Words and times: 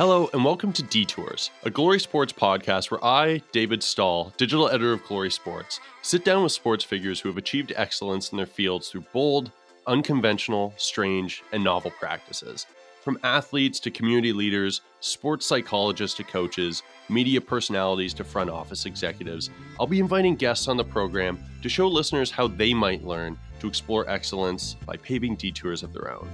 Hello, 0.00 0.30
and 0.32 0.42
welcome 0.42 0.72
to 0.72 0.82
Detours, 0.82 1.50
a 1.64 1.70
Glory 1.70 2.00
Sports 2.00 2.32
podcast 2.32 2.90
where 2.90 3.04
I, 3.04 3.42
David 3.52 3.82
Stahl, 3.82 4.32
digital 4.38 4.70
editor 4.70 4.94
of 4.94 5.04
Glory 5.04 5.30
Sports, 5.30 5.78
sit 6.00 6.24
down 6.24 6.42
with 6.42 6.52
sports 6.52 6.82
figures 6.82 7.20
who 7.20 7.28
have 7.28 7.36
achieved 7.36 7.74
excellence 7.76 8.32
in 8.32 8.38
their 8.38 8.46
fields 8.46 8.88
through 8.88 9.04
bold, 9.12 9.52
unconventional, 9.86 10.72
strange, 10.78 11.42
and 11.52 11.62
novel 11.62 11.90
practices. 11.90 12.64
From 13.02 13.18
athletes 13.24 13.78
to 13.80 13.90
community 13.90 14.32
leaders, 14.32 14.80
sports 15.00 15.44
psychologists 15.44 16.16
to 16.16 16.24
coaches, 16.24 16.82
media 17.10 17.38
personalities 17.38 18.14
to 18.14 18.24
front 18.24 18.48
office 18.48 18.86
executives, 18.86 19.50
I'll 19.78 19.86
be 19.86 20.00
inviting 20.00 20.34
guests 20.34 20.66
on 20.66 20.78
the 20.78 20.84
program 20.84 21.38
to 21.60 21.68
show 21.68 21.86
listeners 21.86 22.30
how 22.30 22.48
they 22.48 22.72
might 22.72 23.04
learn 23.04 23.38
to 23.58 23.68
explore 23.68 24.08
excellence 24.08 24.76
by 24.86 24.96
paving 24.96 25.36
detours 25.36 25.82
of 25.82 25.92
their 25.92 26.10
own. 26.10 26.26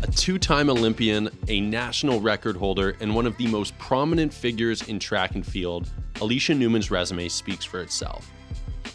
A 0.00 0.06
two 0.06 0.38
time 0.38 0.70
Olympian, 0.70 1.28
a 1.48 1.60
national 1.60 2.20
record 2.20 2.56
holder, 2.56 2.96
and 3.00 3.12
one 3.12 3.26
of 3.26 3.36
the 3.36 3.48
most 3.48 3.76
prominent 3.78 4.32
figures 4.32 4.82
in 4.82 5.00
track 5.00 5.34
and 5.34 5.44
field, 5.44 5.90
Alysha 6.14 6.56
Newman's 6.56 6.88
resume 6.88 7.28
speaks 7.28 7.64
for 7.64 7.80
itself. 7.80 8.30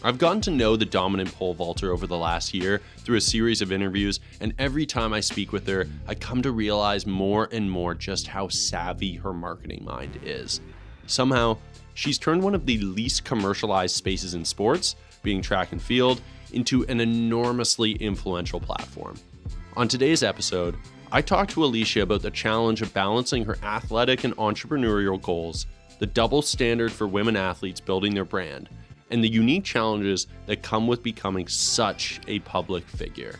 I've 0.02 0.16
gotten 0.16 0.40
to 0.42 0.50
know 0.50 0.76
the 0.76 0.86
dominant 0.86 1.30
pole 1.34 1.52
vaulter 1.52 1.92
over 1.92 2.06
the 2.06 2.16
last 2.16 2.54
year 2.54 2.80
through 2.98 3.18
a 3.18 3.20
series 3.20 3.60
of 3.60 3.70
interviews, 3.70 4.20
and 4.40 4.54
every 4.58 4.86
time 4.86 5.12
I 5.12 5.20
speak 5.20 5.52
with 5.52 5.66
her, 5.66 5.86
I 6.08 6.14
come 6.14 6.40
to 6.40 6.52
realize 6.52 7.06
more 7.06 7.50
and 7.52 7.70
more 7.70 7.94
just 7.94 8.26
how 8.26 8.48
savvy 8.48 9.14
her 9.16 9.34
marketing 9.34 9.84
mind 9.84 10.18
is. 10.24 10.62
Somehow, 11.06 11.58
she's 11.92 12.16
turned 12.16 12.42
one 12.42 12.54
of 12.54 12.64
the 12.64 12.78
least 12.78 13.24
commercialized 13.24 13.94
spaces 13.94 14.32
in 14.32 14.44
sports, 14.44 14.96
being 15.22 15.42
track 15.42 15.72
and 15.72 15.82
field, 15.82 16.22
into 16.52 16.86
an 16.86 17.00
enormously 17.00 17.92
influential 17.92 18.58
platform. 18.58 19.16
On 19.76 19.88
today's 19.88 20.22
episode, 20.22 20.76
I 21.10 21.20
talked 21.20 21.50
to 21.50 21.60
Alysha 21.60 22.02
about 22.02 22.22
the 22.22 22.30
challenge 22.30 22.80
of 22.80 22.94
balancing 22.94 23.44
her 23.44 23.58
athletic 23.64 24.22
and 24.22 24.36
entrepreneurial 24.36 25.20
goals, 25.20 25.66
the 25.98 26.06
double 26.06 26.42
standard 26.42 26.92
for 26.92 27.08
women 27.08 27.34
athletes 27.34 27.80
building 27.80 28.14
their 28.14 28.24
brand, 28.24 28.68
and 29.10 29.22
the 29.22 29.28
unique 29.28 29.64
challenges 29.64 30.28
that 30.46 30.62
come 30.62 30.86
with 30.86 31.02
becoming 31.02 31.48
such 31.48 32.20
a 32.28 32.38
public 32.40 32.86
figure. 32.86 33.34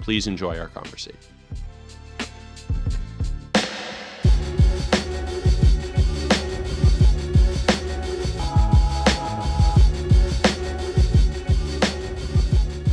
Please 0.00 0.26
enjoy 0.26 0.58
our 0.58 0.66
conversation. 0.66 1.31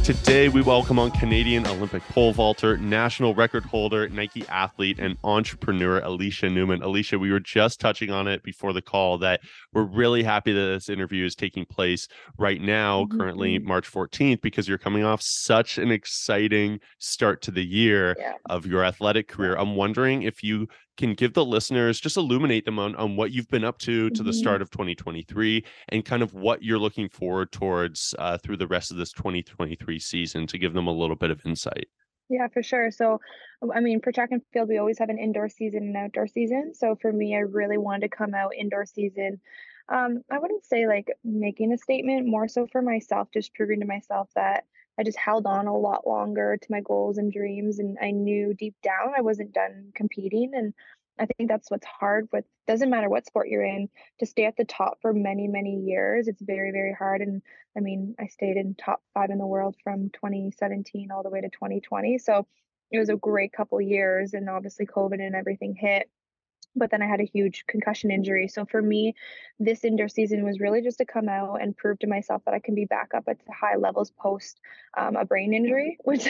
Today, 0.09 0.49
we 0.49 0.63
welcome 0.63 0.97
on 0.97 1.11
Canadian 1.11 1.67
Olympic 1.67 2.01
pole 2.07 2.33
vaulter, 2.33 2.77
national 2.77 3.35
record 3.35 3.63
holder, 3.63 4.09
Nike 4.09 4.43
athlete, 4.47 4.97
and 4.97 5.15
entrepreneur 5.23 6.01
Alysha 6.01 6.51
Newman. 6.51 6.79
Alysha, 6.79 7.19
we 7.19 7.31
were 7.31 7.39
just 7.39 7.79
touching 7.79 8.09
on 8.09 8.27
it 8.27 8.41
before 8.41 8.73
the 8.73 8.81
call 8.81 9.19
that 9.19 9.39
we're 9.71 9.83
really 9.83 10.23
happy 10.23 10.51
that 10.51 10.59
this 10.59 10.89
interview 10.89 11.25
is 11.25 11.35
taking 11.35 11.63
place 11.63 12.07
right 12.39 12.59
now, 12.59 13.03
mm-hmm. 13.03 13.19
currently 13.19 13.59
March 13.59 13.87
14th, 13.87 14.41
because 14.41 14.67
you're 14.67 14.79
coming 14.79 15.03
off 15.03 15.21
such 15.21 15.77
an 15.77 15.91
exciting 15.91 16.79
start 16.97 17.43
to 17.43 17.51
the 17.51 17.63
year 17.63 18.15
yeah. 18.17 18.33
of 18.49 18.65
your 18.65 18.83
athletic 18.83 19.27
career. 19.27 19.55
I'm 19.55 19.75
wondering 19.75 20.23
if 20.23 20.41
you 20.41 20.67
can 20.99 21.13
give 21.13 21.33
the 21.33 21.45
listeners 21.45 21.99
just 21.99 22.17
illuminate 22.17 22.65
them 22.65 22.77
on, 22.77 22.93
on 22.97 23.15
what 23.15 23.31
you've 23.31 23.47
been 23.47 23.63
up 23.63 23.79
to 23.79 24.09
to 24.09 24.15
mm-hmm. 24.15 24.27
the 24.27 24.33
start 24.33 24.61
of 24.61 24.69
2023 24.69 25.63
and 25.87 26.03
kind 26.03 26.21
of 26.21 26.33
what 26.33 26.61
you're 26.61 26.77
looking 26.77 27.07
forward 27.07 27.51
towards 27.51 28.13
uh, 28.19 28.37
through 28.37 28.57
the 28.57 28.67
rest 28.67 28.91
of 28.91 28.97
this 28.97 29.13
2023 29.13 29.97
season 29.97 30.45
to 30.45 30.57
give 30.57 30.73
them 30.73 30.87
a 30.87 30.91
little 30.91 31.15
bit 31.15 31.31
of 31.31 31.41
insight. 31.45 31.87
Yeah, 32.29 32.47
for 32.49 32.61
sure. 32.61 32.91
So, 32.91 33.19
I 33.73 33.79
mean, 33.79 34.01
for 34.01 34.11
track 34.11 34.29
and 34.31 34.41
field, 34.53 34.69
we 34.69 34.77
always 34.77 34.99
have 34.99 35.09
an 35.09 35.17
indoor 35.17 35.49
season 35.49 35.83
and 35.83 35.97
outdoor 35.97 36.27
season. 36.27 36.73
So, 36.75 36.95
for 37.01 37.11
me, 37.11 37.35
I 37.35 37.39
really 37.39 37.77
wanted 37.77 38.11
to 38.11 38.15
come 38.15 38.35
out 38.35 38.51
indoor 38.55 38.85
season. 38.85 39.39
Um, 39.87 40.21
I 40.29 40.37
wouldn't 40.37 40.65
say 40.65 40.85
like 40.85 41.07
making 41.23 41.73
a 41.73 41.77
statement, 41.77 42.27
more 42.27 42.47
so 42.47 42.67
for 42.67 42.83
myself, 42.83 43.29
just 43.33 43.55
proving 43.55 43.79
to 43.79 43.87
myself 43.87 44.29
that 44.35 44.65
I 44.99 45.03
just 45.03 45.17
held 45.17 45.45
on 45.45 45.67
a 45.67 45.75
lot 45.75 46.05
longer 46.05 46.57
to 46.61 46.67
my 46.69 46.81
goals 46.81 47.17
and 47.17 47.31
dreams. 47.31 47.79
And 47.79 47.97
I 48.01 48.11
knew 48.11 48.53
deep 48.53 48.75
down 48.83 49.13
I 49.17 49.21
wasn't 49.21 49.53
done 49.53 49.91
competing. 49.95 50.51
And 50.53 50.73
I 51.17 51.25
think 51.25 51.49
that's 51.49 51.71
what's 51.71 51.85
hard 51.85 52.27
with 52.33 52.43
doesn't 52.67 52.89
matter 52.89 53.09
what 53.09 53.25
sport 53.25 53.47
you're 53.47 53.63
in 53.63 53.89
to 54.19 54.25
stay 54.25 54.45
at 54.45 54.57
the 54.57 54.65
top 54.65 54.99
for 55.01 55.13
many, 55.13 55.47
many 55.47 55.77
years. 55.77 56.27
It's 56.27 56.41
very, 56.41 56.71
very 56.71 56.93
hard. 56.93 57.21
And 57.21 57.41
I 57.77 57.79
mean, 57.79 58.15
I 58.19 58.27
stayed 58.27 58.57
in 58.57 58.75
top 58.75 59.01
five 59.13 59.29
in 59.29 59.37
the 59.37 59.47
world 59.47 59.75
from 59.83 60.09
2017 60.09 61.11
all 61.11 61.23
the 61.23 61.29
way 61.29 61.41
to 61.41 61.49
2020. 61.49 62.17
So 62.17 62.45
it 62.91 62.99
was 62.99 63.09
a 63.09 63.15
great 63.15 63.53
couple 63.53 63.79
years. 63.79 64.33
And 64.33 64.49
obviously, 64.49 64.85
COVID 64.85 65.21
and 65.21 65.35
everything 65.35 65.75
hit 65.75 66.09
but 66.79 66.89
then 66.91 67.01
I 67.01 67.07
had 67.07 67.21
a 67.21 67.25
huge 67.25 67.65
concussion 67.67 68.09
injury. 68.09 68.47
So 68.47 68.65
for 68.65 68.81
me, 68.81 69.13
this 69.59 69.83
indoor 69.83 70.07
season 70.07 70.43
was 70.43 70.59
really 70.59 70.81
just 70.81 70.97
to 70.99 71.05
come 71.05 71.29
out 71.29 71.61
and 71.61 71.77
prove 71.77 71.99
to 71.99 72.07
myself 72.07 72.41
that 72.45 72.53
I 72.53 72.59
can 72.59 72.73
be 72.73 72.85
back 72.85 73.09
up 73.13 73.25
at 73.27 73.37
high 73.51 73.75
levels 73.75 74.11
post 74.11 74.59
um, 74.97 75.15
a 75.15 75.25
brain 75.25 75.53
injury, 75.53 75.97
which 76.03 76.27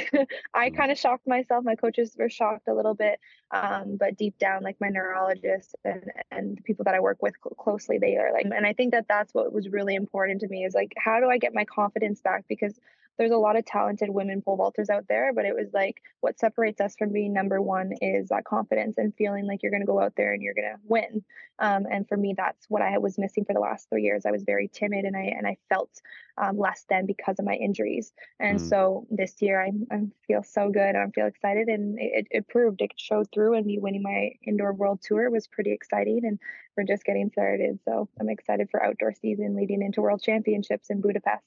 I 0.54 0.70
mm. 0.70 0.78
kind 0.78 0.92
of 0.92 0.98
shocked 0.98 1.28
myself. 1.28 1.64
My 1.64 1.76
coaches 1.76 2.16
were 2.18 2.30
shocked 2.30 2.68
a 2.68 2.74
little 2.74 2.96
bit, 2.96 3.20
um, 3.52 3.98
but 4.00 4.18
deep 4.18 4.38
down, 4.38 4.64
like 4.64 4.78
my 4.82 4.90
neurologist 4.90 5.76
and 5.86 6.04
and 6.32 6.58
the 6.58 6.62
people 6.64 6.86
that 6.86 6.96
I 6.96 7.00
work 7.00 7.22
with 7.22 7.34
closely, 7.58 7.98
they 7.98 8.18
are 8.18 8.34
like, 8.34 8.46
and 8.46 8.66
I 8.66 8.74
think 8.74 8.92
that 8.92 9.06
that's 9.08 9.34
what 9.34 9.54
was 9.54 9.70
really 9.70 9.96
important 9.96 10.42
to 10.42 10.48
me 10.48 10.66
is 10.66 10.74
like, 10.74 10.94
how 10.98 11.20
do 11.20 11.30
I 11.30 11.38
get 11.38 11.54
my 11.54 11.66
confidence 11.66 12.22
back? 12.22 12.46
Because 12.50 12.80
there's 13.20 13.32
a 13.32 13.38
lot 13.38 13.58
of 13.58 13.66
talented 13.66 14.10
women 14.10 14.42
pole 14.42 14.58
vaulters 14.58 14.90
out 14.90 15.06
there, 15.10 15.34
but 15.34 15.44
it 15.44 15.54
was 15.54 15.68
like 15.74 16.02
what 16.22 16.40
separates 16.40 16.80
us 16.80 16.96
from 16.98 17.12
being 17.12 17.34
number 17.34 17.62
one 17.62 17.92
is 18.02 18.30
that 18.30 18.46
confidence 18.46 18.98
and 18.98 19.14
feeling 19.16 19.46
like 19.46 19.62
you're 19.62 19.72
going 19.72 19.82
to 19.82 19.86
go 19.86 20.02
out 20.02 20.14
there 20.16 20.32
and 20.32 20.42
you're 20.42 20.54
going 20.54 20.72
to 20.74 20.80
win. 20.86 21.22
Um, 21.60 21.86
and 21.92 22.08
for 22.08 22.16
me, 22.16 22.34
that's 22.36 22.66
what 22.70 22.82
I 22.82 22.98
was 22.98 23.18
missing 23.18 23.44
for 23.44 23.54
the 23.54 23.60
last 23.60 23.90
three 23.90 24.04
years. 24.04 24.26
I 24.26 24.32
was 24.32 24.44
very 24.44 24.70
timid 24.70 25.04
and 25.04 25.18
I 25.18 25.34
and 25.38 25.46
I 25.46 25.58
felt 25.68 25.92
um, 26.38 26.58
less 26.58 26.86
than 26.90 27.06
because 27.06 27.38
of 27.40 27.46
my 27.46 27.56
injuries. 27.56 28.14
And 28.40 28.58
mm. 28.58 28.70
so 28.70 29.06
this 29.12 29.36
year, 29.42 29.62
I, 29.62 29.72
I 29.94 30.04
feel 30.26 30.42
so 30.42 30.70
good 30.70 30.96
and 30.96 30.98
I 30.98 31.10
feel 31.10 31.28
excited, 31.28 31.68
and 31.68 32.00
it, 32.00 32.28
it 32.32 32.48
proved 32.48 32.82
it 32.82 32.94
showed 32.96 33.28
through. 33.34 33.56
And 33.56 33.66
me 33.66 33.80
winning 33.80 34.02
my 34.04 34.32
indoor 34.48 34.72
world 34.72 35.02
tour 35.04 35.30
was 35.30 35.46
pretty 35.48 35.74
exciting, 35.74 36.22
and 36.24 36.40
we're 36.78 36.86
just 36.86 37.04
getting 37.04 37.30
started. 37.32 37.80
So 37.84 38.08
I'm 38.18 38.30
excited 38.30 38.70
for 38.72 38.82
outdoor 38.82 39.14
season 39.14 39.58
leading 39.58 39.82
into 39.82 40.02
World 40.02 40.22
Championships 40.24 40.90
in 40.90 41.02
Budapest. 41.02 41.44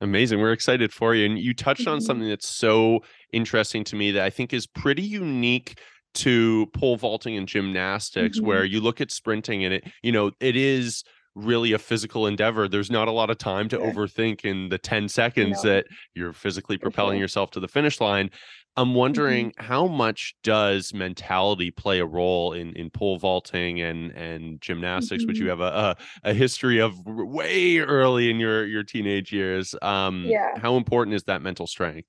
Amazing. 0.00 0.40
We're 0.40 0.52
excited 0.52 0.92
for 0.92 1.14
you. 1.14 1.26
And 1.26 1.38
you 1.38 1.54
touched 1.54 1.86
on 1.86 1.98
mm-hmm. 1.98 2.04
something 2.04 2.28
that's 2.28 2.48
so 2.48 3.00
interesting 3.32 3.84
to 3.84 3.96
me 3.96 4.10
that 4.12 4.22
I 4.22 4.30
think 4.30 4.52
is 4.52 4.66
pretty 4.66 5.02
unique 5.02 5.78
to 6.14 6.66
pole 6.74 6.96
vaulting 6.96 7.36
and 7.36 7.48
gymnastics, 7.48 8.38
mm-hmm. 8.38 8.46
where 8.46 8.64
you 8.64 8.80
look 8.80 9.00
at 9.00 9.10
sprinting 9.10 9.64
and 9.64 9.74
it, 9.74 9.84
you 10.02 10.12
know, 10.12 10.30
it 10.40 10.56
is 10.56 11.02
really 11.34 11.72
a 11.72 11.78
physical 11.78 12.26
endeavor. 12.26 12.68
There's 12.68 12.90
not 12.90 13.08
a 13.08 13.12
lot 13.12 13.30
of 13.30 13.38
time 13.38 13.68
to 13.70 13.78
overthink 13.78 14.44
in 14.44 14.68
the 14.68 14.78
10 14.78 15.08
seconds 15.08 15.62
that 15.62 15.86
you're 16.14 16.32
physically 16.32 16.78
propelling 16.78 17.18
yourself 17.18 17.50
to 17.52 17.60
the 17.60 17.68
finish 17.68 18.00
line. 18.00 18.30
I'm 18.76 18.88
mm-hmm. 18.88 18.96
wondering 18.96 19.50
mm-hmm. 19.50 19.64
how 19.64 19.86
much 19.86 20.34
does 20.42 20.92
mentality 20.92 21.70
play 21.70 22.00
a 22.00 22.06
role 22.06 22.52
in 22.52 22.72
in 22.74 22.90
pole 22.90 23.18
vaulting 23.18 23.80
and 23.80 24.10
and 24.12 24.60
gymnastics, 24.60 25.22
mm-hmm. 25.22 25.28
which 25.28 25.38
you 25.38 25.46
mm-hmm. 25.46 25.62
have 25.62 25.72
a, 25.72 25.96
a, 26.24 26.30
a 26.30 26.34
history 26.34 26.80
of 26.80 26.94
way 27.04 27.78
early 27.78 28.30
in 28.30 28.40
your 28.40 28.66
your 28.66 28.82
teenage 28.82 29.32
years. 29.32 29.74
Um, 29.82 30.24
yeah. 30.26 30.58
How 30.58 30.76
important 30.76 31.14
is 31.14 31.24
that 31.24 31.42
mental 31.42 31.66
strength? 31.66 32.08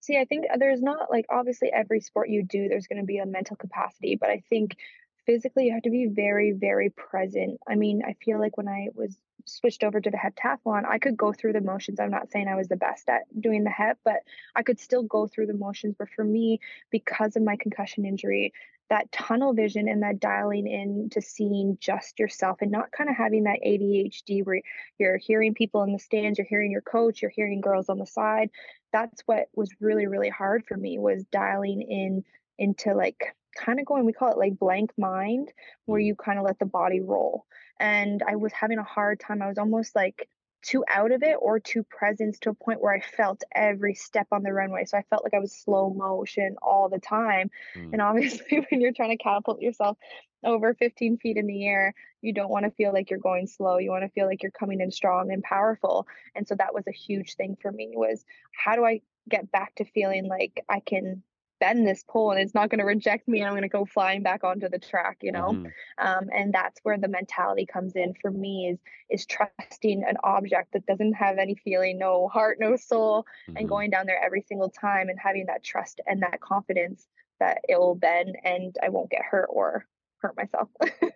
See, 0.00 0.18
I 0.18 0.24
think 0.24 0.46
there's 0.58 0.82
not 0.82 1.10
like 1.10 1.26
obviously 1.30 1.72
every 1.72 1.98
sport 2.00 2.28
you 2.28 2.44
do, 2.44 2.68
there's 2.68 2.86
going 2.86 3.00
to 3.00 3.06
be 3.06 3.18
a 3.18 3.26
mental 3.26 3.56
capacity, 3.56 4.14
but 4.14 4.30
I 4.30 4.40
think 4.48 4.76
physically 5.26 5.66
you 5.66 5.74
have 5.74 5.82
to 5.82 5.90
be 5.90 6.06
very 6.06 6.52
very 6.52 6.90
present. 6.90 7.60
I 7.68 7.74
mean, 7.74 8.02
I 8.06 8.14
feel 8.24 8.38
like 8.38 8.56
when 8.56 8.68
I 8.68 8.88
was 8.94 9.16
switched 9.46 9.84
over 9.84 10.00
to 10.00 10.10
the 10.10 10.16
heptathlon, 10.16 10.84
I 10.86 10.98
could 10.98 11.16
go 11.16 11.32
through 11.32 11.52
the 11.52 11.60
motions. 11.60 12.00
I'm 12.00 12.10
not 12.10 12.30
saying 12.30 12.48
I 12.48 12.56
was 12.56 12.68
the 12.68 12.76
best 12.76 13.08
at 13.08 13.22
doing 13.40 13.64
the 13.64 13.70
hep, 13.70 13.98
but 14.04 14.22
I 14.54 14.62
could 14.62 14.80
still 14.80 15.02
go 15.02 15.26
through 15.26 15.46
the 15.46 15.54
motions. 15.54 15.94
But 15.98 16.08
for 16.10 16.24
me, 16.24 16.60
because 16.90 17.36
of 17.36 17.42
my 17.42 17.56
concussion 17.56 18.04
injury, 18.04 18.52
that 18.88 19.10
tunnel 19.10 19.52
vision 19.52 19.88
and 19.88 20.02
that 20.02 20.20
dialing 20.20 20.66
in 20.66 21.10
to 21.10 21.20
seeing 21.20 21.76
just 21.80 22.18
yourself 22.18 22.58
and 22.60 22.70
not 22.70 22.92
kind 22.92 23.10
of 23.10 23.16
having 23.16 23.44
that 23.44 23.60
ADHD 23.66 24.44
where 24.44 24.62
you're 24.98 25.16
hearing 25.16 25.54
people 25.54 25.82
in 25.82 25.92
the 25.92 25.98
stands, 25.98 26.38
you're 26.38 26.46
hearing 26.46 26.70
your 26.70 26.82
coach, 26.82 27.22
you're 27.22 27.30
hearing 27.30 27.60
girls 27.60 27.88
on 27.88 27.98
the 27.98 28.06
side. 28.06 28.50
That's 28.92 29.22
what 29.26 29.48
was 29.54 29.70
really, 29.80 30.06
really 30.06 30.28
hard 30.28 30.64
for 30.66 30.76
me 30.76 30.98
was 30.98 31.24
dialing 31.32 31.82
in 31.82 32.24
into 32.58 32.94
like 32.94 33.34
kind 33.56 33.80
of 33.80 33.86
going, 33.86 34.04
we 34.04 34.12
call 34.12 34.30
it 34.30 34.38
like 34.38 34.58
blank 34.58 34.90
mind, 34.98 35.52
where 35.84 36.00
mm. 36.00 36.06
you 36.06 36.14
kind 36.14 36.38
of 36.38 36.44
let 36.44 36.58
the 36.58 36.66
body 36.66 37.00
roll. 37.00 37.46
And 37.78 38.22
I 38.26 38.36
was 38.36 38.52
having 38.52 38.78
a 38.78 38.84
hard 38.84 39.20
time. 39.20 39.42
I 39.42 39.48
was 39.48 39.58
almost 39.58 39.94
like 39.94 40.28
too 40.62 40.84
out 40.92 41.12
of 41.12 41.22
it 41.22 41.36
or 41.38 41.60
too 41.60 41.84
present 41.84 42.36
to 42.40 42.50
a 42.50 42.54
point 42.54 42.80
where 42.80 42.94
I 42.94 43.00
felt 43.00 43.42
every 43.54 43.94
step 43.94 44.26
on 44.32 44.42
the 44.42 44.52
runway. 44.52 44.84
So 44.84 44.98
I 44.98 45.04
felt 45.08 45.22
like 45.22 45.34
I 45.34 45.38
was 45.38 45.52
slow 45.52 45.90
motion 45.90 46.56
all 46.60 46.88
the 46.88 46.98
time. 46.98 47.50
Mm. 47.76 47.92
And 47.92 48.02
obviously, 48.02 48.66
when 48.70 48.80
you're 48.80 48.92
trying 48.92 49.16
to 49.16 49.22
catapult 49.22 49.60
yourself 49.60 49.96
over 50.44 50.74
15 50.74 51.18
feet 51.18 51.36
in 51.36 51.46
the 51.46 51.66
air, 51.66 51.94
you 52.20 52.32
don't 52.32 52.50
want 52.50 52.64
to 52.64 52.70
feel 52.72 52.92
like 52.92 53.10
you're 53.10 53.18
going 53.18 53.46
slow. 53.46 53.78
You 53.78 53.90
want 53.90 54.04
to 54.04 54.10
feel 54.10 54.26
like 54.26 54.42
you're 54.42 54.50
coming 54.50 54.80
in 54.80 54.90
strong 54.90 55.30
and 55.30 55.42
powerful. 55.42 56.06
And 56.34 56.46
so 56.48 56.54
that 56.56 56.74
was 56.74 56.84
a 56.88 56.92
huge 56.92 57.34
thing 57.34 57.56
for 57.60 57.70
me 57.70 57.92
was 57.94 58.24
how 58.52 58.74
do 58.74 58.84
I 58.84 59.02
get 59.28 59.50
back 59.50 59.74
to 59.76 59.84
feeling 59.84 60.26
like 60.26 60.64
I 60.68 60.80
can 60.80 61.22
bend 61.60 61.86
this 61.86 62.04
pole 62.08 62.30
and 62.32 62.40
it's 62.40 62.54
not 62.54 62.70
going 62.70 62.78
to 62.78 62.84
reject 62.84 63.28
me 63.28 63.40
and 63.40 63.46
I'm 63.48 63.52
going 63.54 63.62
to 63.62 63.68
go 63.68 63.84
flying 63.84 64.22
back 64.22 64.44
onto 64.44 64.68
the 64.68 64.78
track, 64.78 65.18
you 65.22 65.32
know? 65.32 65.52
hmm 65.52 65.66
Um, 65.98 66.28
and 66.34 66.52
that's 66.52 66.80
where 66.82 66.98
the 66.98 67.08
mentality 67.08 67.66
comes 67.66 67.96
in 67.96 68.14
for 68.20 68.30
me 68.30 68.68
is 68.70 68.78
is 69.10 69.26
trusting 69.26 70.04
an 70.04 70.16
object 70.24 70.72
that 70.72 70.86
doesn't 70.86 71.14
have 71.14 71.38
any 71.38 71.54
feeling, 71.54 71.98
no 71.98 72.28
heart, 72.28 72.58
no 72.60 72.76
soul, 72.76 73.26
and 73.54 73.68
hmm 73.68 73.68
going 73.68 73.90
down 73.90 74.06
there 74.06 74.22
every 74.22 74.42
single 74.42 74.70
time 74.70 75.08
and 75.08 75.18
having 75.18 75.46
that 75.46 75.62
trust 75.64 76.00
and 76.06 76.22
that 76.22 76.40
confidence 76.40 77.08
that 77.40 77.58
it 77.68 77.78
will 77.78 77.94
bend 77.94 78.36
and 78.44 78.76
I 78.82 78.88
won't 78.88 79.10
get 79.10 79.22
hurt 79.22 79.46
or 79.50 79.86
hurt 80.26 80.36
myself. 80.36 80.68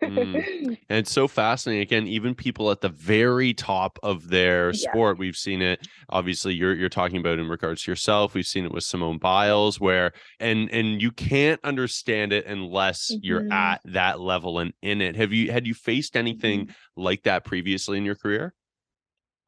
Mm. 0.03 0.79
And 0.89 0.99
it's 0.99 1.13
so 1.13 1.29
fascinating. 1.29 1.83
Again, 1.83 2.07
even 2.07 2.35
people 2.35 2.71
at 2.71 2.81
the 2.81 2.89
very 2.89 3.55
top 3.55 3.99
of 4.03 4.29
their 4.29 4.71
Yeah. 4.71 4.91
sport, 4.91 5.19
we've 5.19 5.37
seen 5.37 5.63
it. 5.63 5.87
Obviously, 6.09 6.55
you're 6.55 6.75
you're 6.75 6.89
talking 6.89 7.19
about 7.19 7.39
in 7.39 7.49
regards 7.49 7.85
to 7.85 7.91
yourself. 7.91 8.35
We've 8.35 8.47
seen 8.47 8.65
it 8.65 8.73
with 8.73 8.85
Simone 8.85 9.19
Biles, 9.19 9.79
where 9.79 10.13
and 10.41 10.71
and 10.73 11.01
you 11.01 11.13
can't 11.13 11.61
understand 11.65 12.33
it 12.33 12.47
unless 12.47 13.17
you're 13.23 13.43
Mhm, 13.43 13.53
at 13.53 13.81
that 13.85 14.21
level 14.21 14.59
and 14.59 14.73
in 14.83 15.01
it. 15.01 15.17
Have 15.17 15.33
you 15.33 15.53
had 15.53 15.67
you 15.67 15.75
faced 15.75 16.17
anything 16.17 16.67
mhm. 16.67 16.75
like 16.97 17.23
that 17.25 17.45
previously 17.45 17.99
in 17.99 18.05
your 18.05 18.17
career? 18.17 18.55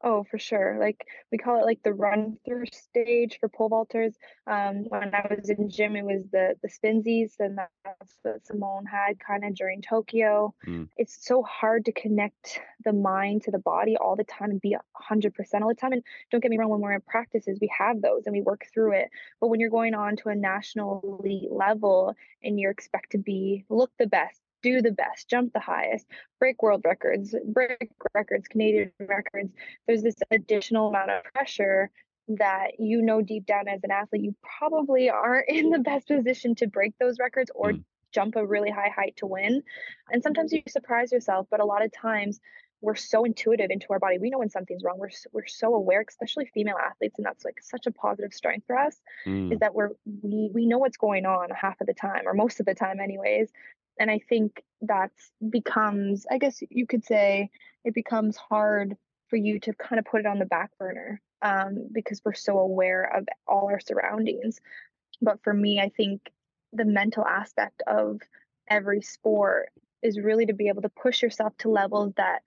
Oh, 0.05 0.25
for 0.29 0.37
sure. 0.37 0.77
Like 0.81 1.07
we 1.31 1.37
call 1.37 1.61
it 1.61 1.65
like 1.65 1.81
the 1.81 1.93
run 1.93 2.37
through 2.45 2.65
stage 2.73 3.39
for 3.39 3.47
pole 3.47 3.69
vaulters. 3.69 4.13
Um, 4.45 4.83
when 4.89 5.15
I 5.15 5.25
was 5.33 5.49
in 5.49 5.69
gym, 5.69 5.95
it 5.95 6.03
was 6.03 6.25
the 6.29 6.55
the 6.61 6.67
spinsies, 6.69 7.35
and 7.39 7.57
that's 7.57 8.17
what 8.21 8.45
Simone 8.45 8.85
had 8.85 9.17
kind 9.19 9.45
of 9.45 9.55
during 9.55 9.81
Tokyo. 9.81 10.53
Mm, 10.67 10.89
It's 10.97 11.25
so 11.25 11.41
hard 11.41 11.85
to 11.85 11.93
connect 11.93 12.59
the 12.83 12.91
mind 12.91 13.43
to 13.43 13.51
the 13.51 13.59
body 13.59 13.95
all 13.95 14.17
the 14.17 14.25
time 14.25 14.51
and 14.51 14.59
be 14.61 14.73
a 14.73 14.81
hundred 14.93 15.35
percent 15.35 15.63
all 15.63 15.69
the 15.69 15.75
time. 15.75 15.93
And 15.93 16.03
don't 16.31 16.41
get 16.41 16.51
me 16.51 16.57
wrong, 16.57 16.69
when 16.69 16.81
we're 16.81 16.93
in 16.93 17.01
practices, 17.01 17.59
we 17.61 17.71
have 17.77 18.01
those 18.01 18.23
and 18.25 18.33
we 18.35 18.41
work 18.41 18.67
through 18.73 18.93
it. 18.93 19.09
But 19.39 19.47
when 19.47 19.61
you're 19.61 19.69
going 19.69 19.93
on 19.95 20.17
to 20.17 20.29
a 20.29 20.35
national 20.35 21.01
elite 21.23 21.51
level 21.51 22.13
and 22.43 22.59
you're 22.59 22.71
expected 22.71 23.19
to 23.19 23.23
be 23.23 23.65
look 23.69 23.91
the 23.97 24.07
best, 24.07 24.41
do 24.63 24.81
the 24.81 24.91
best, 24.91 25.29
jump 25.29 25.53
the 25.53 25.59
highest 25.59 26.07
break 26.39 26.61
world 26.63 26.81
records, 26.83 27.35
break 27.45 27.91
records, 28.15 28.47
Canadian 28.47 28.91
records. 28.99 29.53
There's 29.87 30.01
this 30.01 30.15
additional 30.31 30.89
amount 30.89 31.11
of 31.11 31.23
pressure 31.33 31.91
that 32.29 32.79
you 32.79 33.01
know 33.01 33.21
deep 33.21 33.45
down 33.45 33.67
as 33.67 33.81
an 33.83 33.91
athlete, 33.91 34.23
you 34.23 34.35
probably 34.59 35.09
aren't 35.09 35.49
in 35.49 35.69
the 35.69 35.79
best 35.79 36.07
position 36.07 36.55
to 36.55 36.67
break 36.67 36.93
those 36.99 37.19
records 37.19 37.51
or 37.53 37.73
mm, 37.73 37.83
jump 38.11 38.35
a 38.35 38.45
really 38.45 38.71
high 38.71 38.91
height 38.95 39.15
to 39.17 39.25
win. 39.25 39.61
And 40.11 40.23
sometimes 40.23 40.51
you 40.53 40.61
surprise 40.67 41.11
yourself, 41.11 41.47
but 41.51 41.59
a 41.59 41.65
lot 41.65 41.83
of 41.83 41.91
times 41.91 42.39
we're 42.81 42.95
so 42.95 43.23
intuitive 43.23 43.71
into 43.71 43.87
our 43.91 43.99
body. 43.99 44.17
We 44.17 44.29
know 44.29 44.39
when 44.39 44.49
something's 44.49 44.83
wrong. 44.83 44.99
We're 44.99 45.09
we're 45.31 45.47
so 45.47 45.73
aware, 45.73 46.03
especially 46.07 46.49
female 46.53 46.75
athletes, 46.77 47.15
and 47.17 47.25
that's 47.25 47.45
like 47.45 47.59
such 47.61 47.87
a 47.87 47.91
positive 47.91 48.33
strength 48.33 48.67
for 48.67 48.77
us 48.77 48.95
is 49.25 49.31
mm, 49.31 49.59
that 49.59 49.73
we're 49.73 49.91
we 50.21 50.49
we 50.53 50.65
know 50.65 50.77
what's 50.79 50.97
going 50.97 51.25
on 51.25 51.49
half 51.49 51.79
of 51.79 51.87
the 51.87 51.93
time 51.93 52.23
or 52.25 52.33
most 52.33 52.59
of 52.59 52.65
the 52.65 52.75
time 52.75 52.99
anyways 52.99 53.49
and 53.99 54.09
i 54.11 54.19
think 54.29 54.63
that 54.81 55.11
becomes 55.49 56.25
i 56.31 56.37
guess 56.37 56.61
you 56.69 56.85
could 56.85 57.03
say 57.03 57.49
it 57.83 57.93
becomes 57.93 58.37
hard 58.37 58.95
for 59.29 59.37
you 59.37 59.59
to 59.59 59.73
kind 59.73 59.99
of 59.99 60.05
put 60.05 60.19
it 60.19 60.25
on 60.25 60.39
the 60.39 60.45
back 60.45 60.69
burner 60.77 61.21
um, 61.41 61.87
because 61.91 62.21
we're 62.23 62.33
so 62.33 62.59
aware 62.59 63.03
of 63.15 63.27
all 63.47 63.67
our 63.67 63.79
surroundings 63.79 64.59
but 65.21 65.41
for 65.43 65.53
me 65.53 65.79
i 65.79 65.89
think 65.89 66.31
the 66.73 66.85
mental 66.85 67.25
aspect 67.25 67.81
of 67.87 68.19
every 68.69 69.01
sport 69.01 69.69
is 70.01 70.19
really 70.19 70.45
to 70.45 70.53
be 70.53 70.67
able 70.67 70.81
to 70.81 70.89
push 70.89 71.21
yourself 71.21 71.53
to 71.57 71.69
levels 71.69 72.13
that 72.17 72.39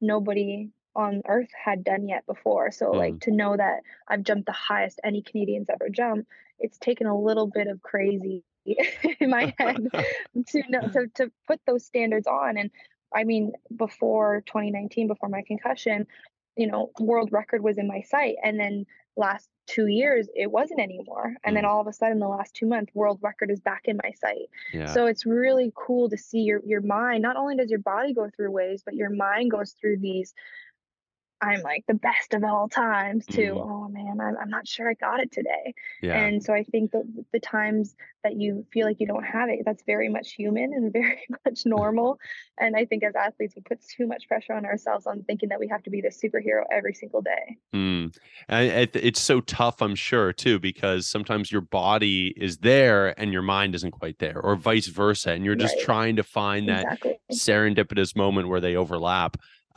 nobody 0.00 0.70
on 0.96 1.22
earth 1.26 1.50
had 1.52 1.84
done 1.84 2.08
yet 2.08 2.24
before. 2.26 2.70
So 2.70 2.92
like 2.92 3.14
mm, 3.14 3.20
to 3.22 3.30
know 3.30 3.56
that 3.56 3.80
I've 4.08 4.22
jumped 4.22 4.46
the 4.46 4.52
highest 4.52 5.00
any 5.02 5.22
Canadians 5.22 5.68
ever 5.68 5.88
jump, 5.88 6.26
it's 6.58 6.78
taken 6.78 7.06
a 7.06 7.18
little 7.18 7.46
bit 7.46 7.66
of 7.66 7.82
crazy 7.82 8.44
in 9.20 9.30
my 9.30 9.54
head 9.58 9.76
to 10.48 10.62
know 10.68 10.88
to 10.88 11.06
to 11.14 11.32
put 11.46 11.60
those 11.66 11.84
standards 11.84 12.26
on. 12.26 12.56
And 12.56 12.70
I 13.14 13.24
mean, 13.24 13.52
before 13.74 14.42
2019, 14.46 15.06
before 15.06 15.28
my 15.28 15.42
concussion, 15.46 16.06
you 16.56 16.66
know, 16.66 16.90
world 16.98 17.30
record 17.32 17.62
was 17.62 17.78
in 17.78 17.86
my 17.86 18.02
sight. 18.02 18.36
And 18.42 18.58
then 18.58 18.86
last 19.16 19.48
two 19.66 19.86
years 19.86 20.28
it 20.34 20.50
wasn't 20.50 20.80
anymore. 20.80 21.34
And 21.44 21.56
then 21.56 21.64
mm. 21.64 21.68
all 21.68 21.80
of 21.80 21.86
a 21.86 21.92
sudden 21.92 22.18
the 22.18 22.28
last 22.28 22.54
two 22.54 22.66
months, 22.66 22.94
world 22.94 23.18
record 23.22 23.50
is 23.50 23.60
back 23.60 23.82
in 23.84 23.98
my 24.02 24.10
sight. 24.20 24.48
Yeah. 24.72 24.86
So 24.86 25.06
it's 25.06 25.24
really 25.24 25.72
cool 25.74 26.10
to 26.10 26.18
see 26.18 26.40
your 26.40 26.60
your 26.64 26.80
mind. 26.80 27.22
Not 27.22 27.36
only 27.36 27.56
does 27.56 27.70
your 27.70 27.80
body 27.80 28.12
go 28.12 28.28
through 28.34 28.50
waves, 28.50 28.82
but 28.84 28.94
your 28.94 29.10
mind 29.10 29.50
goes 29.50 29.74
through 29.80 29.98
these 29.98 30.34
I'm 31.44 31.62
like 31.62 31.84
the 31.86 31.94
best 31.94 32.34
of 32.34 32.42
all 32.44 32.68
times 32.68 33.26
to, 33.28 33.42
hmm 33.52 33.58
oh 33.58 33.88
man, 33.88 34.20
I'm, 34.20 34.36
I'm 34.38 34.48
not 34.48 34.66
sure 34.66 34.88
I 34.90 34.94
got 34.94 35.20
it 35.20 35.30
today. 35.32 35.74
Yeah. 36.02 36.16
And 36.24 36.42
so 36.42 36.52
I 36.54 36.64
think 36.64 36.92
that 36.92 37.04
the 37.32 37.40
times 37.40 37.94
that 38.22 38.36
you 38.36 38.66
feel 38.72 38.86
like 38.86 39.00
you 39.00 39.06
don't 39.06 39.24
have 39.24 39.48
it, 39.50 39.60
that's 39.64 39.82
very 39.84 40.08
much 40.08 40.32
human 40.32 40.72
and 40.72 40.92
very 41.00 41.26
much 41.44 41.66
normal. 41.66 42.18
And 42.58 42.76
I 42.76 42.84
think 42.86 43.04
as 43.04 43.14
athletes, 43.14 43.54
we 43.56 43.62
put 43.62 43.80
too 43.86 44.06
much 44.06 44.26
pressure 44.28 44.54
on 44.54 44.64
ourselves 44.64 45.06
on 45.06 45.22
thinking 45.24 45.50
that 45.50 45.60
we 45.60 45.68
have 45.68 45.82
to 45.84 45.90
be 45.90 46.00
this 46.00 46.20
superhero 46.22 46.64
every 46.70 46.94
single 46.94 47.20
day. 47.22 47.58
Mm. 47.74 48.16
And 48.48 48.90
it's 48.94 49.20
so 49.20 49.40
tough, 49.40 49.82
I'm 49.82 49.96
sure, 49.96 50.32
too, 50.32 50.60
because 50.60 51.06
sometimes 51.08 51.50
your 51.50 51.60
body 51.60 52.32
is 52.36 52.58
there 52.58 53.18
and 53.20 53.32
your 53.32 53.42
mind 53.42 53.74
isn't 53.74 53.90
quite 53.90 54.18
there, 54.20 54.40
or 54.40 54.54
vice 54.54 54.86
versa. 54.86 55.30
And 55.30 55.44
you're 55.44 55.56
just 55.56 55.76
Right. 55.76 55.84
trying 55.84 56.16
to 56.16 56.22
find 56.22 56.68
that 56.68 56.88
Exactly. 56.92 57.20
serendipitous 57.32 58.14
moment 58.16 58.48
where 58.48 58.60
they 58.60 58.76
overlap. 58.76 59.36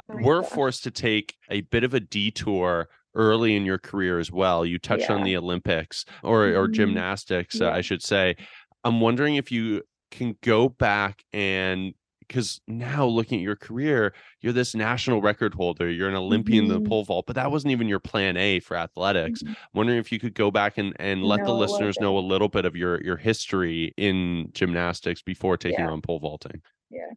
We're 0.09 0.43
forced 0.43 0.83
to 0.83 0.91
take 0.91 1.35
a 1.49 1.61
bit 1.61 1.83
of 1.83 1.93
a 1.93 1.99
detour 1.99 2.87
early 3.15 3.55
in 3.55 3.65
your 3.65 3.77
career 3.77 4.19
as 4.19 4.31
well. 4.31 4.65
You 4.65 4.79
touched 4.79 5.09
on 5.09 5.23
the 5.23 5.35
Olympics 5.35 6.05
or 6.23 6.47
or 6.55 6.67
hmm 6.67 6.67
gymnastics, 6.67 7.61
uh, 7.61 7.69
Yeah. 7.69 7.71
I 7.71 7.81
should 7.81 8.01
say. 8.03 8.35
I'm 8.83 9.01
wondering 9.01 9.35
if 9.35 9.51
you 9.51 9.83
can 10.11 10.37
go 10.41 10.69
back 10.69 11.23
and 11.33 11.93
because 12.19 12.59
now 12.67 13.05
looking 13.05 13.39
at 13.39 13.43
your 13.43 13.55
career, 13.55 14.13
you're 14.41 14.51
this 14.53 14.75
national 14.75 15.21
record 15.21 15.53
holder, 15.53 15.89
you're 15.89 16.09
an 16.09 16.15
Olympian 16.15 16.65
in 16.65 16.67
the 16.69 16.81
hmm 16.81 16.81
pole 16.81 17.05
vault, 17.05 17.25
but 17.25 17.35
that 17.37 17.51
wasn't 17.51 17.71
even 17.71 17.87
your 17.87 18.01
plan 18.01 18.35
A 18.35 18.59
for 18.59 18.75
athletics. 18.75 19.43
hmm 19.43 19.53
wondering 19.73 19.97
if 19.97 20.11
you 20.11 20.19
could 20.19 20.33
go 20.33 20.51
back 20.51 20.77
and, 20.77 20.93
and 20.99 21.23
let 21.23 21.45
the 21.45 21.53
No, 21.53 21.57
it 21.61 21.61
listeners 21.61 21.99
know 22.01 22.17
a 22.17 22.19
little 22.19 22.49
bit 22.49 22.65
of 22.65 22.75
your 22.75 23.01
your 23.03 23.17
history 23.17 23.93
in 23.97 24.49
gymnastics 24.53 25.21
before 25.21 25.57
taking 25.57 25.85
Yeah. 25.85 25.91
on 25.91 26.01
pole 26.01 26.19
vaulting. 26.19 26.61
Yeah. 26.89 27.11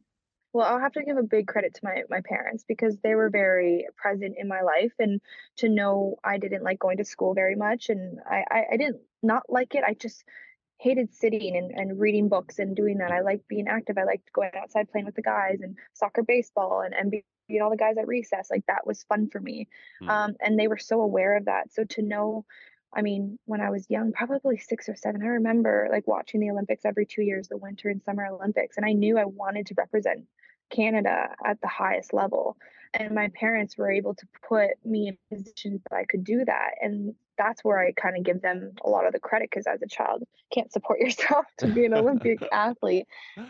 Well, 0.53 0.67
I'll 0.67 0.81
have 0.81 0.93
to 0.93 1.05
give 1.05 1.17
a 1.17 1.23
big 1.23 1.47
credit 1.47 1.75
to 1.75 1.81
my 1.85 2.03
my 2.09 2.21
parents 2.23 2.65
because 2.67 2.99
they 2.99 3.15
were 3.15 3.31
very 3.31 3.87
present 3.97 4.35
in 4.39 4.49
my 4.49 4.63
life 4.63 4.93
and 4.99 5.21
to 5.59 5.69
know 5.69 6.17
I 6.25 6.39
didn't 6.39 6.65
like 6.65 6.79
going 6.81 6.97
to 6.99 7.05
school 7.05 7.35
very 7.35 7.55
much 7.55 7.89
and 7.89 8.19
I 8.29 8.45
I, 8.51 8.65
I 8.73 8.77
didn't 8.77 9.01
not 9.23 9.45
like 9.49 9.75
it. 9.75 9.85
I 9.87 9.95
just 9.95 10.25
hated 10.79 11.13
sitting 11.15 11.57
and, 11.57 11.71
and 11.73 12.01
reading 12.01 12.29
books 12.29 12.59
and 12.59 12.75
doing 12.75 12.99
that. 12.99 13.13
I 13.13 13.21
liked 13.21 13.47
being 13.49 13.69
active. 13.69 13.99
I 13.99 14.05
liked 14.05 14.33
going 14.33 14.51
outside 14.57 14.91
playing 14.91 15.05
with 15.05 15.15
the 15.15 15.23
guys 15.23 15.59
and 15.61 15.77
soccer, 15.93 16.23
baseball, 16.23 16.81
and, 16.81 16.95
and 16.95 17.11
being 17.11 17.63
all 17.63 17.71
the 17.71 17.77
guys 17.77 17.97
at 17.99 18.09
recess. 18.09 18.49
Like 18.51 18.65
that 18.67 18.87
was 18.87 19.05
fun 19.05 19.29
for 19.31 19.41
me. 19.41 19.69
Mm, 20.03 20.09
Um, 20.09 20.37
and 20.41 20.59
they 20.59 20.69
were 20.69 20.79
so 20.79 21.03
aware 21.03 21.37
of 21.37 21.45
that. 21.45 21.71
So 21.73 21.85
to 21.85 22.03
know, 22.03 22.47
I 22.95 23.03
mean, 23.03 23.39
when 23.45 23.61
I 23.61 23.69
was 23.71 23.91
young, 23.91 24.13
probably 24.13 24.57
six 24.57 24.89
or 24.89 24.97
seven, 24.97 25.23
I 25.23 25.27
remember 25.27 25.89
like 25.93 26.09
watching 26.09 26.41
the 26.41 26.51
Olympics 26.51 26.87
every 26.87 27.05
two 27.05 27.23
years, 27.23 27.47
the 27.49 27.59
Winter 27.59 27.91
and 27.91 28.03
Summer 28.03 28.25
Olympics. 28.27 28.79
And 28.79 28.87
I 28.87 28.93
knew 28.95 29.19
I 29.19 29.27
wanted 29.27 29.67
to 29.67 29.75
represent 29.77 30.25
Canada 30.71 31.35
at 31.45 31.61
the 31.61 31.69
highest 31.69 32.13
level. 32.13 32.57
And 32.93 33.15
my 33.15 33.29
parents 33.29 33.77
were 33.79 33.91
able 33.91 34.15
to 34.15 34.27
put 34.49 34.71
me 34.85 35.09
in 35.09 35.19
positions 35.31 35.81
that 35.89 35.97
I 35.97 36.05
could 36.05 36.25
do 36.25 36.45
that. 36.45 36.71
And 36.81 37.15
that's 37.39 37.63
where 37.63 37.79
I 37.79 37.93
kind 37.93 38.17
of 38.17 38.25
give 38.25 38.43
them 38.43 38.73
a 38.85 38.91
lot 38.91 39.07
of 39.07 39.13
the 39.13 39.21
credit 39.21 39.49
because 39.51 39.67
as 39.67 39.81
a 39.81 39.87
child, 39.87 40.25
can't 40.53 40.73
support 40.73 40.99
yourself 41.01 41.47
to 41.59 41.69
be 41.69 41.85
an 41.85 41.95
Olympic 41.95 42.43
athlete. 42.53 43.07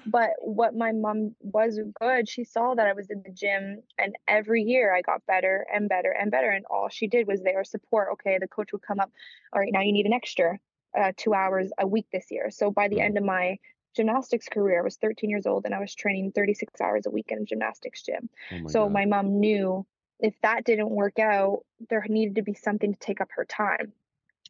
But 0.06 0.30
what 0.40 0.76
my 0.76 0.92
mom 0.92 1.34
was 1.40 1.80
good, 1.98 2.28
she 2.28 2.44
saw 2.44 2.74
that 2.74 2.86
I 2.86 2.92
was 2.92 3.10
in 3.10 3.22
the 3.24 3.32
gym 3.32 3.82
and 3.98 4.14
every 4.28 4.62
year 4.62 4.94
I 4.94 5.00
got 5.00 5.26
better 5.26 5.66
and 5.72 5.88
better 5.88 6.10
and 6.10 6.30
better. 6.30 6.50
And 6.50 6.66
all 6.70 6.88
she 6.90 7.06
did 7.06 7.26
was 7.26 7.42
there 7.42 7.64
support. 7.64 8.10
Okay, 8.12 8.36
the 8.38 8.46
coach 8.46 8.72
would 8.72 8.82
come 8.82 9.00
up, 9.00 9.10
all 9.52 9.60
right, 9.60 9.72
now 9.72 9.80
you 9.80 9.92
need 9.92 10.06
an 10.06 10.12
extra 10.12 10.58
uh, 10.98 11.12
two 11.16 11.34
hours 11.34 11.72
a 11.78 11.86
week 11.86 12.06
this 12.12 12.26
year. 12.30 12.50
So 12.50 12.70
by 12.70 12.88
the 12.88 12.96
mm, 12.96 13.04
end 13.04 13.18
of 13.18 13.24
my 13.24 13.58
gymnastics 13.94 14.48
career, 14.48 14.80
I 14.80 14.84
was 14.84 14.96
13 14.96 15.30
years 15.30 15.46
old 15.46 15.64
and 15.64 15.74
I 15.74 15.80
was 15.80 15.94
training 15.94 16.32
36 16.32 16.80
hours 16.80 17.06
a 17.06 17.10
week 17.10 17.30
in 17.30 17.38
a 17.38 17.44
gymnastics 17.44 18.02
gym. 18.02 18.28
oh 18.52 18.58
my 18.58 18.70
So 18.70 18.84
God. 18.84 18.92
my 18.92 19.04
mom 19.06 19.40
knew 19.40 19.86
if 20.18 20.34
that 20.42 20.64
didn't 20.64 20.90
work 20.90 21.18
out, 21.18 21.64
there 21.88 22.04
needed 22.08 22.36
to 22.36 22.42
be 22.42 22.54
something 22.54 22.92
to 22.92 22.98
take 22.98 23.20
up 23.20 23.28
her 23.32 23.44
time. 23.44 23.92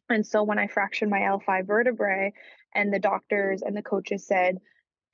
And 0.09 0.25
so 0.25 0.43
when 0.43 0.59
I 0.59 0.67
fractured 0.67 1.09
my 1.09 1.19
L5 1.19 1.65
vertebrae, 1.65 2.33
and 2.73 2.93
the 2.93 2.99
doctors 2.99 3.61
and 3.61 3.75
the 3.75 3.81
coaches 3.81 4.25
said, 4.25 4.59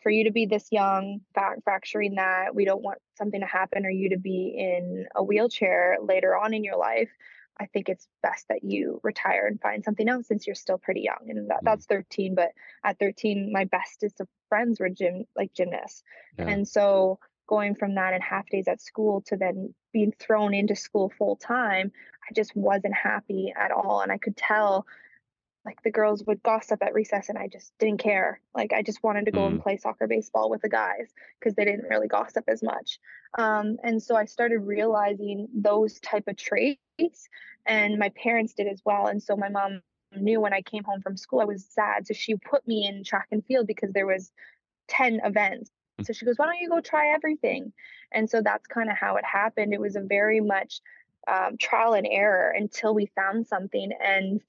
for 0.01 0.09
you 0.11 0.25
to 0.25 0.31
be 0.31 0.45
this 0.45 0.71
young, 0.71 1.21
fracturing 1.63 2.15
that, 2.15 2.53
we 2.53 2.65
don't 2.65 2.83
want 2.83 2.99
something 3.15 3.41
to 3.41 3.47
happen 3.47 3.85
or 3.85 3.89
you 3.89 4.09
to 4.09 4.17
be 4.17 4.55
in 4.57 5.05
a 5.15 5.23
wheelchair 5.23 5.97
later 6.01 6.35
on 6.35 6.53
in 6.53 6.63
your 6.63 6.77
life. 6.77 7.09
I 7.59 7.65
think 7.67 7.89
it's 7.89 8.07
best 8.21 8.47
that 8.49 8.63
you 8.63 8.99
retire 9.03 9.47
and 9.47 9.59
find 9.61 9.83
something 9.83 10.07
else 10.07 10.27
since 10.27 10.45
you're 10.45 10.55
still 10.55 10.77
pretty 10.77 11.01
young. 11.01 11.29
And 11.29 11.49
that, 11.49 11.61
Mm, 11.61 11.65
that's 11.65 11.85
13. 11.85 12.35
But 12.35 12.51
at 12.83 12.99
13, 12.99 13.51
my 13.51 13.65
bestest 13.65 14.19
of 14.21 14.27
friends 14.49 14.79
were 14.79 14.89
gym 14.89 15.25
like 15.35 15.53
gymnasts. 15.53 16.03
yeah. 16.37 16.47
And 16.47 16.67
so 16.67 17.19
going 17.47 17.75
from 17.75 17.95
that 17.95 18.13
and 18.13 18.21
half 18.21 18.47
days 18.49 18.67
at 18.67 18.81
school 18.81 19.21
to 19.21 19.37
then 19.37 19.73
being 19.93 20.11
thrown 20.19 20.53
into 20.53 20.75
school 20.75 21.09
full 21.17 21.35
time, 21.37 21.91
I 22.29 22.33
just 22.33 22.55
wasn't 22.55 22.93
happy 22.93 23.53
at 23.57 23.71
all. 23.71 24.01
And 24.01 24.11
I 24.11 24.17
could 24.17 24.35
tell 24.37 24.85
like 25.67 25.83
the 25.83 25.91
girls 25.91 26.23
would 26.23 26.41
gossip 26.43 26.81
at 26.81 26.93
recess 26.93 27.27
and 27.27 27.37
I 27.37 27.49
just 27.49 27.73
didn't 27.77 28.01
care. 28.01 28.39
Like 28.55 28.71
I 28.71 28.81
just 28.81 29.03
wanted 29.03 29.25
to 29.25 29.31
go 29.31 29.41
mm. 29.41 29.47
and 29.47 29.61
play 29.61 29.75
soccer 29.75 30.07
baseball 30.07 30.49
with 30.49 30.61
the 30.61 30.69
guys 30.69 31.13
because 31.37 31.55
they 31.55 31.65
didn't 31.65 31.89
really 31.89 32.07
gossip 32.07 32.45
as 32.47 32.63
much. 32.63 32.99
Um, 33.37 33.75
and 33.83 34.01
so 34.01 34.15
I 34.15 34.23
started 34.23 34.59
realizing 34.59 35.49
those 35.53 35.99
type 35.99 36.29
of 36.29 36.37
traits 36.37 37.27
and 37.65 37.99
my 37.99 38.09
parents 38.15 38.53
did 38.53 38.67
as 38.67 38.81
well. 38.85 39.07
And 39.07 39.21
so 39.21 39.35
my 39.35 39.49
mom 39.49 39.81
knew 40.15 40.39
when 40.39 40.53
I 40.53 40.61
came 40.61 40.85
home 40.85 41.01
from 41.01 41.17
school 41.17 41.41
I 41.41 41.45
was 41.45 41.65
sad. 41.65 42.07
So 42.07 42.13
she 42.13 42.35
put 42.35 42.65
me 42.65 42.87
in 42.87 43.03
track 43.03 43.27
and 43.33 43.45
field 43.45 43.67
because 43.67 43.91
there 43.91 44.07
was 44.07 44.31
10 44.87 45.19
events. 45.25 45.69
Mm. 45.99 46.05
So 46.05 46.13
she 46.13 46.25
goes, 46.25 46.37
why 46.37 46.45
don't 46.45 46.61
you 46.61 46.69
go 46.69 46.79
try 46.79 47.09
everything? 47.13 47.73
And 48.13 48.29
so 48.29 48.41
that's 48.41 48.67
kind 48.67 48.89
of 48.89 48.95
how 48.95 49.17
it 49.17 49.25
happened. 49.25 49.73
It 49.73 49.81
was 49.81 49.97
a 49.97 50.01
very 50.01 50.39
much 50.39 50.79
um, 51.27 51.57
trial 51.57 51.93
and 51.93 52.07
error 52.09 52.55
until 52.57 52.93
we 52.95 53.07
found 53.07 53.47
something. 53.47 53.91
And 54.01 54.39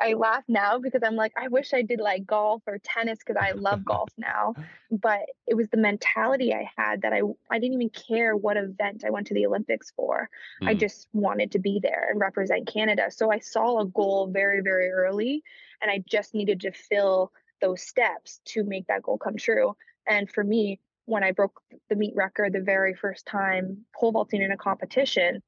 I 0.00 0.14
laugh 0.14 0.44
now 0.48 0.78
because 0.78 1.02
I'm 1.04 1.16
like, 1.16 1.32
I 1.36 1.48
wish 1.48 1.72
I 1.72 1.82
did 1.82 2.00
like 2.00 2.26
golf 2.26 2.62
or 2.66 2.78
tennis 2.78 3.18
because 3.18 3.40
I 3.40 3.52
love 3.52 3.84
golf 3.84 4.10
now. 4.18 4.54
But 4.90 5.20
it 5.46 5.54
was 5.54 5.68
the 5.68 5.76
mentality 5.76 6.52
I 6.52 6.70
had 6.76 7.02
that 7.02 7.12
I 7.12 7.20
I 7.50 7.58
didn't 7.58 7.74
even 7.74 7.90
care 7.90 8.36
what 8.36 8.56
event 8.56 9.04
I 9.06 9.10
went 9.10 9.28
to 9.28 9.34
the 9.34 9.46
Olympics 9.46 9.92
for. 9.96 10.28
Mm. 10.62 10.68
I 10.68 10.74
just 10.74 11.08
wanted 11.12 11.52
to 11.52 11.58
be 11.58 11.80
there 11.82 12.08
and 12.10 12.20
represent 12.20 12.66
Canada. 12.66 13.10
So 13.10 13.30
I 13.30 13.38
saw 13.38 13.80
a 13.80 13.86
goal 13.86 14.28
very, 14.28 14.60
very 14.60 14.90
early 14.90 15.42
and 15.80 15.90
I 15.90 16.02
just 16.08 16.34
needed 16.34 16.60
to 16.60 16.72
fill 16.72 17.32
those 17.60 17.82
steps 17.82 18.40
to 18.46 18.64
make 18.64 18.86
that 18.88 19.02
goal 19.02 19.18
come 19.18 19.36
true. 19.36 19.76
And 20.06 20.30
for 20.30 20.44
me, 20.44 20.80
when 21.06 21.22
I 21.22 21.32
broke 21.32 21.60
the 21.88 21.96
meet 21.96 22.14
record 22.16 22.52
the 22.52 22.60
very 22.60 22.94
first 22.94 23.26
time 23.26 23.84
pole 23.94 24.12
vaulting 24.12 24.42
in 24.42 24.52
a 24.52 24.56
competition, 24.56 25.42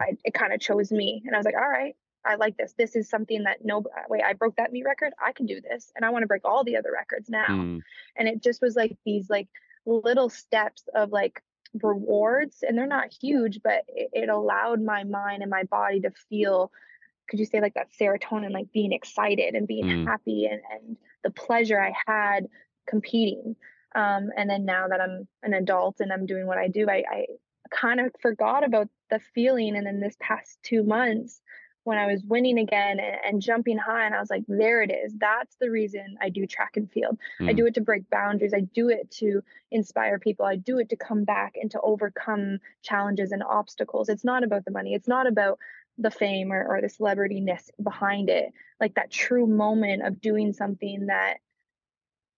I, 0.00 0.12
it 0.24 0.34
kind 0.34 0.52
of 0.52 0.60
chose 0.60 0.90
me. 0.90 1.22
And 1.26 1.34
I 1.34 1.38
was 1.38 1.44
like, 1.44 1.56
all 1.56 1.68
right, 1.68 1.94
I 2.26 2.34
like 2.36 2.56
this. 2.56 2.74
This 2.76 2.96
is 2.96 3.08
something 3.08 3.44
that 3.44 3.64
no 3.64 3.84
wait, 4.08 4.22
I 4.22 4.32
broke 4.32 4.56
that 4.56 4.72
meet 4.72 4.84
record. 4.84 5.12
I 5.24 5.32
can 5.32 5.46
do 5.46 5.60
this. 5.60 5.92
And 5.94 6.04
I 6.04 6.10
want 6.10 6.22
to 6.22 6.26
break 6.26 6.44
all 6.44 6.64
the 6.64 6.76
other 6.76 6.92
records 6.92 7.28
now. 7.28 7.46
Mm. 7.48 7.80
And 8.16 8.28
it 8.28 8.42
just 8.42 8.60
was 8.60 8.74
like 8.74 8.96
these 9.04 9.30
like 9.30 9.48
little 9.86 10.28
steps 10.28 10.82
of 10.94 11.10
like 11.10 11.40
rewards 11.82 12.62
and 12.62 12.76
they're 12.76 12.86
not 12.86 13.12
huge, 13.20 13.60
but 13.62 13.84
it, 13.88 14.10
it 14.12 14.28
allowed 14.28 14.82
my 14.82 15.04
mind 15.04 15.42
and 15.42 15.50
my 15.50 15.64
body 15.64 16.00
to 16.00 16.10
feel 16.28 16.70
could 17.28 17.40
you 17.40 17.46
say 17.46 17.60
like 17.60 17.74
that 17.74 17.88
serotonin, 18.00 18.52
like 18.52 18.72
being 18.72 18.92
excited 18.92 19.54
and 19.54 19.66
being 19.66 19.84
mm. 19.84 20.06
happy 20.06 20.46
and, 20.46 20.60
and 20.72 20.96
the 21.24 21.30
pleasure 21.30 21.80
I 21.80 21.92
had 22.06 22.46
competing. 22.86 23.56
Um, 23.94 24.30
and 24.36 24.48
then 24.48 24.64
now 24.64 24.88
that 24.88 25.00
I'm 25.00 25.26
an 25.42 25.54
adult 25.54 26.00
and 26.00 26.12
I'm 26.12 26.26
doing 26.26 26.46
what 26.46 26.58
I 26.58 26.68
do, 26.68 26.88
I, 26.88 27.02
I 27.10 27.26
kind 27.70 28.00
of 28.00 28.12
forgot 28.20 28.64
about 28.64 28.88
the 29.10 29.20
feeling. 29.34 29.76
And 29.76 29.86
then 29.86 30.00
this 30.00 30.16
past 30.20 30.58
two 30.62 30.84
months, 30.84 31.40
when 31.86 31.98
I 31.98 32.06
was 32.06 32.20
winning 32.24 32.58
again 32.58 32.98
and, 32.98 33.16
and, 33.24 33.40
jumping 33.40 33.78
high, 33.78 34.06
and 34.06 34.14
I 34.14 34.18
was 34.18 34.28
like, 34.28 34.42
there 34.48 34.82
it 34.82 34.90
is. 34.90 35.14
That's 35.18 35.54
the 35.60 35.70
reason 35.70 36.16
I 36.20 36.30
do 36.30 36.44
track 36.44 36.76
and 36.76 36.90
field. 36.90 37.16
Mm. 37.40 37.48
I 37.48 37.52
do 37.52 37.64
it 37.66 37.74
to 37.74 37.80
break 37.80 38.10
boundaries. 38.10 38.52
I 38.52 38.62
do 38.62 38.88
it 38.88 39.08
to 39.18 39.40
inspire 39.70 40.18
people. 40.18 40.44
I 40.44 40.56
do 40.56 40.80
it 40.80 40.88
to 40.88 40.96
come 40.96 41.22
back 41.22 41.54
and 41.54 41.70
to 41.70 41.80
overcome 41.80 42.58
challenges 42.82 43.30
and 43.30 43.40
obstacles. 43.40 44.08
It's 44.08 44.24
not 44.24 44.42
about 44.42 44.64
the 44.64 44.72
money. 44.72 44.94
It's 44.94 45.06
not 45.06 45.28
about 45.28 45.60
the 45.96 46.10
fame 46.10 46.52
or, 46.52 46.66
or 46.66 46.80
the 46.80 46.88
celebrityness 46.88 47.70
behind 47.80 48.30
it. 48.30 48.52
Like 48.80 48.96
that 48.96 49.12
true 49.12 49.46
moment 49.46 50.02
of 50.04 50.20
doing 50.20 50.54
something 50.54 51.06
that, 51.06 51.36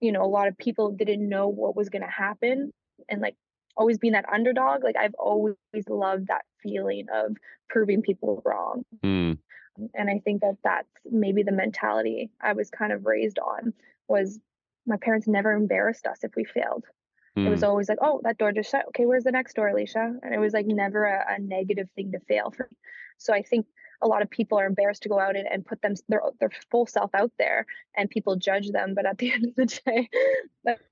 you 0.00 0.12
know, 0.12 0.24
a 0.24 0.28
lot 0.28 0.48
of 0.48 0.58
people 0.58 0.90
didn't 0.90 1.26
know 1.26 1.48
what 1.48 1.74
was 1.74 1.88
going 1.88 2.02
to 2.02 2.08
happen 2.08 2.70
and 3.08 3.22
like 3.22 3.36
always 3.78 3.98
being 3.98 4.12
that 4.12 4.28
underdog 4.30 4.82
like 4.82 4.96
i've 4.96 5.14
always 5.18 5.54
loved 5.88 6.26
that 6.26 6.44
feeling 6.62 7.06
of 7.14 7.36
proving 7.70 8.02
people 8.02 8.42
wrong 8.44 8.82
mm. 9.04 9.38
and 9.94 10.10
i 10.10 10.20
think 10.24 10.42
that 10.42 10.56
that's 10.64 10.88
maybe 11.10 11.42
the 11.42 11.52
mentality 11.52 12.30
i 12.42 12.52
was 12.52 12.68
kind 12.70 12.92
of 12.92 13.06
raised 13.06 13.38
on 13.38 13.72
was 14.08 14.40
my 14.86 14.96
parents 14.96 15.28
never 15.28 15.52
embarrassed 15.52 16.06
us 16.06 16.18
if 16.24 16.32
we 16.36 16.44
failed 16.44 16.84
mm. 17.38 17.46
it 17.46 17.50
was 17.50 17.60
hmm. 17.60 17.66
always 17.66 17.88
like 17.88 17.98
oh 18.02 18.20
that 18.24 18.36
door 18.36 18.52
just 18.52 18.70
shut 18.70 18.86
okay 18.88 19.06
where's 19.06 19.24
the 19.24 19.32
next 19.32 19.54
door 19.54 19.70
alysha 19.72 20.18
and 20.22 20.34
it 20.34 20.38
was 20.38 20.52
like 20.52 20.66
never 20.66 21.04
a, 21.04 21.36
a 21.36 21.40
negative 21.40 21.88
thing 21.94 22.10
to 22.12 22.18
fail 22.20 22.50
for 22.50 22.64
me 22.64 22.76
so 23.16 23.32
i 23.32 23.42
think 23.42 23.64
a 24.00 24.06
lot 24.06 24.22
of 24.22 24.30
people 24.30 24.58
are 24.58 24.66
embarrassed 24.66 25.02
to 25.02 25.08
go 25.08 25.18
out 25.18 25.36
and, 25.36 25.46
and 25.50 25.66
put 25.66 25.80
them 25.82 25.94
their 26.08 26.20
their 26.40 26.50
full 26.70 26.86
self 26.86 27.14
out 27.14 27.32
there 27.38 27.66
and 27.96 28.10
people 28.10 28.36
judge 28.36 28.70
them 28.70 28.94
but 28.94 29.06
at 29.06 29.18
the 29.18 29.32
end 29.34 29.46
of 29.46 29.54
the 29.56 29.66
day 29.66 30.08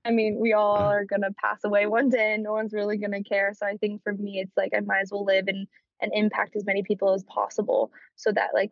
i 0.05 0.11
mean 0.11 0.37
we 0.39 0.53
all 0.53 0.77
are 0.77 1.05
going 1.05 1.21
to 1.21 1.33
pass 1.41 1.63
away 1.63 1.85
one 1.85 2.09
day 2.09 2.33
and 2.33 2.43
no 2.43 2.53
one's 2.53 2.73
really 2.73 2.97
going 2.97 3.11
to 3.11 3.23
care. 3.23 3.53
So 3.53 3.65
i 3.65 3.77
think 3.77 4.03
for 4.03 4.13
me 4.13 4.39
it's 4.39 4.55
like 4.57 4.73
i 4.75 4.79
might 4.81 5.01
as 5.01 5.11
well 5.11 5.25
live 5.25 5.47
and 5.47 5.67
and 5.99 6.11
impact 6.13 6.55
as 6.55 6.65
many 6.65 6.83
people 6.83 7.13
as 7.13 7.23
possible 7.23 7.91
so 8.15 8.31
that 8.31 8.49
like 8.53 8.71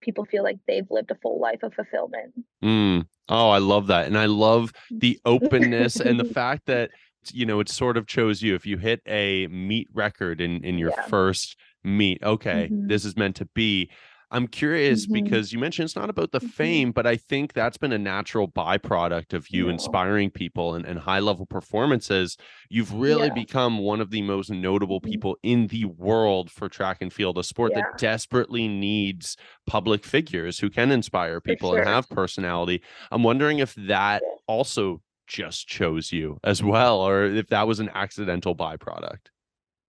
people 0.00 0.24
feel 0.24 0.42
like 0.42 0.58
they've 0.66 0.90
lived 0.90 1.10
a 1.10 1.14
full 1.16 1.40
life 1.40 1.62
of 1.62 1.74
fulfillment. 1.74 2.34
Mm. 2.62 3.06
oh 3.28 3.50
i 3.50 3.58
love 3.58 3.88
that 3.88 4.06
and 4.06 4.18
i 4.18 4.26
love 4.26 4.72
the 4.90 5.20
openness 5.24 6.00
and 6.00 6.18
the 6.18 6.24
fact 6.34 6.66
that 6.66 6.90
you 7.32 7.46
know 7.46 7.60
it 7.60 7.68
sort 7.68 7.96
of 7.96 8.06
chose 8.06 8.42
you. 8.42 8.54
If 8.54 8.66
you 8.66 8.78
hit 8.78 9.00
a 9.06 9.46
meet 9.48 9.88
record 9.92 10.40
in 10.40 10.64
in 10.64 10.78
your 10.78 10.90
yeah. 10.90 11.02
first 11.02 11.56
meet 11.84 12.22
okay 12.22 12.68
mm-hmm. 12.70 12.86
this 12.86 13.04
is 13.04 13.16
meant 13.16 13.36
to 13.36 13.44
be 13.54 13.90
i'm 14.30 14.46
curious 14.46 15.06
mm-hmm. 15.06 15.24
because 15.24 15.52
you 15.52 15.58
mentioned 15.58 15.84
it's 15.86 15.96
not 15.96 16.10
about 16.10 16.32
the 16.32 16.38
mm-hmm. 16.38 16.48
fame 16.48 16.92
but 16.92 17.06
i 17.06 17.16
think 17.16 17.52
that's 17.52 17.78
been 17.78 17.92
a 17.92 17.98
natural 17.98 18.48
byproduct 18.48 19.32
of 19.32 19.48
you 19.50 19.66
yeah. 19.66 19.72
inspiring 19.72 20.30
people 20.30 20.74
and, 20.74 20.84
and 20.84 20.98
high 20.98 21.18
level 21.18 21.46
performances 21.46 22.36
you've 22.68 22.92
really 22.92 23.28
yeah. 23.28 23.34
become 23.34 23.78
one 23.78 24.00
of 24.00 24.10
the 24.10 24.22
most 24.22 24.50
notable 24.50 25.00
mm-hmm. 25.00 25.10
people 25.10 25.36
in 25.42 25.68
the 25.68 25.84
world 25.84 26.50
for 26.50 26.68
track 26.68 26.98
and 27.00 27.12
field 27.12 27.38
a 27.38 27.42
sport 27.42 27.72
yeah. 27.74 27.82
that 27.82 27.98
desperately 27.98 28.68
needs 28.68 29.36
public 29.66 30.04
figures 30.04 30.58
who 30.58 30.68
can 30.68 30.90
inspire 30.90 31.40
people 31.40 31.70
sure. 31.70 31.78
and 31.78 31.88
have 31.88 32.08
personality 32.10 32.82
i'm 33.10 33.22
wondering 33.22 33.60
if 33.60 33.74
that 33.76 34.22
also 34.46 35.00
just 35.28 35.68
chose 35.68 36.10
you 36.10 36.38
as 36.42 36.62
well 36.62 37.00
or 37.00 37.24
if 37.24 37.48
that 37.48 37.68
was 37.68 37.80
an 37.80 37.90
accidental 37.94 38.56
byproduct 38.56 39.28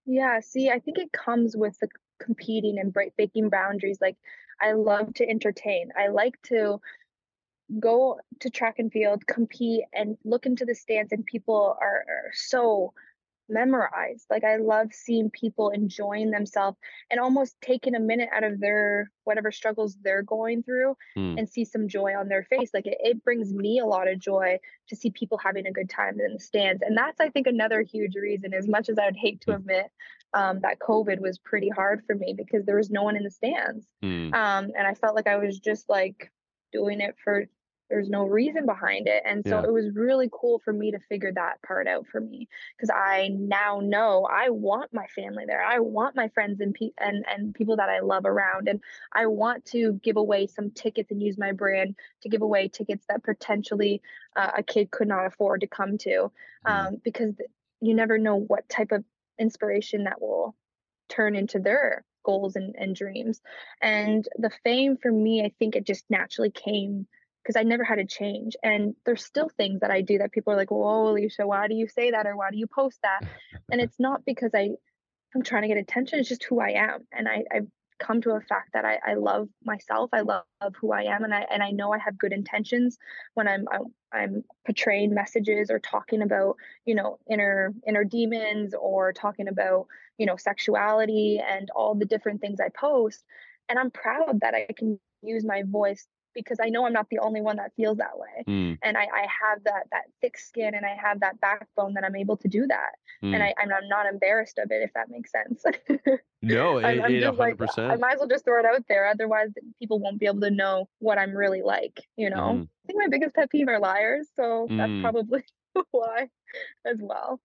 yeah, 0.10 0.40
see, 0.40 0.72
I 0.72 0.80
think 0.80 0.98
it 0.98 1.12
comes 1.12 1.56
with 1.56 1.78
the 1.80 1.88
competing 2.20 2.80
and 2.80 2.92
breaking 2.92 3.50
boundaries. 3.50 4.00
Like, 4.02 4.18
I 4.60 4.72
love 4.72 5.14
to 5.16 5.30
entertain. 5.30 5.92
I 5.96 6.08
like 6.08 6.42
to 6.46 6.82
go 7.80 8.20
to 8.40 8.50
track 8.50 8.80
and 8.80 8.92
field, 8.92 9.28
compete, 9.28 9.84
and 9.94 10.18
look 10.26 10.48
into 10.48 10.66
the 10.66 10.74
stands, 10.74 11.12
and 11.12 11.24
people 11.24 11.78
are, 11.80 12.06
are 12.10 12.32
so 12.34 12.94
memorized. 13.50 14.26
Like 14.30 14.44
I 14.44 14.58
love 14.58 14.88
seeing 14.92 15.30
people 15.30 15.70
enjoying 15.70 16.32
themselves 16.32 16.78
and 17.10 17.20
almost 17.20 17.56
taking 17.62 17.96
a 17.96 18.00
minute 18.00 18.30
out 18.34 18.44
of 18.44 18.60
their 18.60 19.12
whatever 19.24 19.52
struggles 19.52 19.98
they're 20.02 20.24
going 20.24 20.64
through 20.64 20.96
mm. 21.18 21.38
and 21.38 21.50
see 21.50 21.66
some 21.66 21.88
joy 21.88 22.14
on 22.18 22.28
their 22.28 22.44
face. 22.44 22.72
Like 22.74 22.88
it, 22.88 22.98
it 23.00 23.24
brings 23.24 23.54
me 23.54 23.80
a 23.80 23.86
lot 23.86 24.08
of 24.08 24.20
joy 24.20 24.60
to 24.90 24.96
see 24.96 25.12
people 25.12 25.38
having 25.38 25.68
a 25.68 25.72
good 25.72 25.90
time 25.90 26.20
in 26.20 26.34
the 26.34 26.40
stands. 26.40 26.82
And 26.82 26.98
that's 26.98 27.20
I 27.20 27.30
think 27.30 27.48
another 27.48 27.82
huge 27.82 28.16
reason, 28.16 28.54
as 28.54 28.68
much 28.68 28.90
as 28.90 28.98
I 28.98 29.06
would 29.06 29.18
hate 29.18 29.42
to 29.42 29.52
hmm. 29.52 29.58
admit, 29.58 29.86
um, 30.34 30.60
that 30.62 30.80
COVID 30.80 31.20
was 31.20 31.40
pretty 31.40 31.70
hard 31.70 32.04
for 32.06 32.16
me 32.16 32.34
because 32.38 32.66
there 32.66 32.78
was 32.78 32.92
no 32.92 33.04
one 33.04 33.16
in 33.16 33.24
the 33.24 33.32
stands. 33.32 33.88
Mm. 34.04 34.34
Um, 34.34 34.72
and 34.78 34.88
I 34.88 34.94
felt 34.94 35.16
like 35.16 35.28
I 35.28 35.38
was 35.38 35.60
just 35.60 35.90
like 35.90 36.32
doing 36.72 37.02
it 37.02 37.16
for 37.24 37.46
there's 37.90 38.10
no 38.10 38.24
reason 38.24 38.66
behind 38.66 39.08
it 39.08 39.24
and 39.26 39.44
so 39.46 39.60
yeah. 39.60 39.64
it 39.64 39.72
was 39.72 39.94
really 39.94 40.30
cool 40.32 40.60
for 40.60 40.72
me 40.72 40.92
to 40.92 41.00
figure 41.10 41.32
that 41.34 41.62
part 41.62 41.88
out 41.88 42.06
for 42.08 42.22
me 42.22 42.48
because 42.76 42.90
i 42.90 43.30
now 43.34 43.80
know 43.82 44.28
i 44.32 44.50
want 44.50 44.94
my 44.94 45.08
family 45.08 45.44
there 45.46 45.64
i 45.64 45.80
want 45.80 46.16
my 46.16 46.28
friends 46.30 46.62
and, 46.62 46.74
pe- 46.74 46.92
and 47.00 47.26
and 47.28 47.54
people 47.56 47.76
that 47.76 47.90
i 47.90 48.00
love 48.00 48.26
around 48.26 48.68
and 48.68 48.80
i 49.14 49.26
want 49.26 49.66
to 49.66 50.00
give 50.04 50.18
away 50.18 50.48
some 50.48 50.72
tickets 50.72 51.12
and 51.12 51.22
use 51.22 51.38
my 51.38 51.52
brand 51.52 51.96
to 52.22 52.30
give 52.30 52.42
away 52.42 52.68
tickets 52.68 53.06
that 53.10 53.24
potentially 53.24 54.02
uh, 54.36 54.52
a 54.58 54.64
kid 54.64 54.92
could 54.92 55.08
not 55.08 55.26
afford 55.26 55.62
to 55.62 55.68
come 55.68 55.98
to 55.98 56.32
mm. 56.68 56.88
um, 56.88 56.98
because 57.04 57.34
you 57.82 57.94
never 57.94 58.18
know 58.18 58.36
what 58.36 58.68
type 58.70 58.92
of 58.92 59.04
inspiration 59.40 60.04
that 60.04 60.22
will 60.22 60.56
turn 61.08 61.36
into 61.36 61.60
their 61.60 62.04
goals 62.24 62.56
and, 62.56 62.76
and 62.78 62.96
dreams 62.96 63.42
and 63.82 64.28
the 64.38 64.52
fame 64.64 64.98
for 64.98 65.12
me 65.12 65.44
i 65.44 65.52
think 65.58 65.76
it 65.76 65.86
just 65.86 66.04
naturally 66.10 66.52
came 66.52 67.08
because 67.50 67.60
I 67.60 67.64
never 67.64 67.84
had 67.84 67.96
to 67.96 68.06
change. 68.06 68.56
And 68.62 68.94
there's 69.08 69.26
still 69.26 69.50
things 69.50 69.80
that 69.80 69.90
I 69.90 70.02
do 70.02 70.20
that 70.20 70.32
people 70.32 70.54
are 70.54 70.56
like, 70.56 70.70
"Whoa, 70.70 71.12
Alysha, 71.12 71.48
why 71.48 71.68
do 71.68 71.74
you 71.74 71.88
say 71.88 72.12
that 72.12 72.28
or 72.28 72.38
why 72.38 72.52
do 72.52 72.58
you 72.58 72.68
post 72.68 73.00
that?" 73.02 73.22
And 73.72 73.82
it's 73.82 74.00
not 74.00 74.24
because 74.24 74.52
I 74.54 74.70
I'm 75.36 75.42
trying 75.42 75.64
to 75.64 75.68
get 75.68 75.78
attention. 75.78 76.20
It's 76.20 76.30
just 76.30 76.44
who 76.44 76.60
I 76.60 76.70
am, 76.74 77.08
and 77.12 77.28
I 77.28 77.44
I've 77.52 77.68
come 78.00 78.22
to 78.22 78.32
a 78.32 78.42
fact 78.42 78.74
that 78.74 78.86
I, 78.86 79.00
I 79.06 79.14
love 79.16 79.50
myself. 79.64 80.12
I 80.14 80.22
love, 80.22 80.44
love 80.62 80.76
who 80.80 80.92
I 80.92 81.04
am, 81.04 81.24
and 81.24 81.34
I 81.34 81.48
and 81.50 81.64
I 81.64 81.72
know 81.72 81.92
I 81.92 81.98
have 81.98 82.20
good 82.20 82.34
intentions 82.34 83.00
when 83.34 83.48
I'm, 83.48 83.66
I'm 83.72 83.86
I'm 84.14 84.44
portraying 84.68 85.16
messages 85.16 85.72
or 85.72 85.80
talking 85.80 86.22
about 86.22 86.56
you 86.86 86.94
know 86.94 87.18
inner 87.28 87.74
inner 87.88 88.04
demons 88.04 88.76
or 88.80 89.12
talking 89.12 89.48
about 89.48 89.88
you 90.20 90.28
know 90.28 90.36
sexuality 90.36 91.42
and 91.44 91.72
all 91.76 91.96
the 91.96 92.06
different 92.06 92.42
things 92.42 92.60
I 92.60 92.70
post. 92.70 93.24
And 93.70 93.80
I'm 93.80 93.90
proud 93.90 94.42
that 94.42 94.54
I 94.54 94.68
can 94.78 95.00
use 95.24 95.44
my 95.44 95.64
voice 95.66 96.08
because 96.40 96.60
I 96.62 96.70
know 96.70 96.86
I'm 96.86 96.94
not 96.94 97.08
the 97.10 97.20
only 97.20 97.42
one 97.42 97.58
that 97.58 97.72
feels 97.76 97.98
that 97.98 98.18
way. 98.18 98.44
Mm. 98.48 98.78
And 98.84 98.98
I, 98.98 99.02
I 99.04 99.22
have 99.22 99.64
that 99.66 99.84
that 99.92 100.04
thick 100.22 100.38
skin 100.38 100.74
and 100.74 100.86
I 100.86 100.96
have 100.96 101.20
that 101.22 101.40
backbone 101.42 101.94
that 101.96 102.04
I'm 102.04 102.16
able 102.16 102.38
to 102.38 102.48
do 102.48 102.68
that. 102.68 102.92
Mm. 103.24 103.34
And 103.36 103.44
I, 103.44 103.54
I'm, 103.60 103.72
I'm 103.72 103.88
not 103.88 104.06
embarrassed 104.06 104.58
of 104.58 104.72
it, 104.72 104.82
if 104.82 104.94
that 104.94 105.10
makes 105.10 105.32
sense. 105.32 105.64
no, 106.42 106.78
it, 106.78 106.86
I'm, 106.86 107.02
I'm 107.04 107.14
it 107.14 107.20
just 107.22 107.38
like, 107.38 107.58
100%. 107.58 107.92
I 107.92 107.96
might 107.96 108.14
as 108.14 108.20
well 108.20 108.28
just 108.28 108.46
throw 108.46 108.60
it 108.60 108.66
out 108.66 108.84
there. 108.88 109.08
Otherwise, 109.08 109.50
people 109.80 110.00
won't 110.00 110.20
be 110.20 110.26
able 110.26 110.42
to 110.42 110.52
know 110.52 110.90
what 111.00 111.18
I'm 111.18 111.32
really 111.36 111.62
like, 111.62 112.02
you 112.16 112.30
know? 112.30 112.38
Mhm. 112.38 112.64
I 112.64 112.88
think 112.88 113.00
my 113.00 113.08
biggest 113.08 113.36
pet 113.36 113.50
peeve 113.52 113.68
are 113.68 113.80
liars. 113.80 114.28
So 114.36 114.68
Mm. 114.70 114.78
that's 114.78 115.02
probably 115.02 115.44
why 115.92 116.30
as 116.86 116.98
well. 117.00 117.42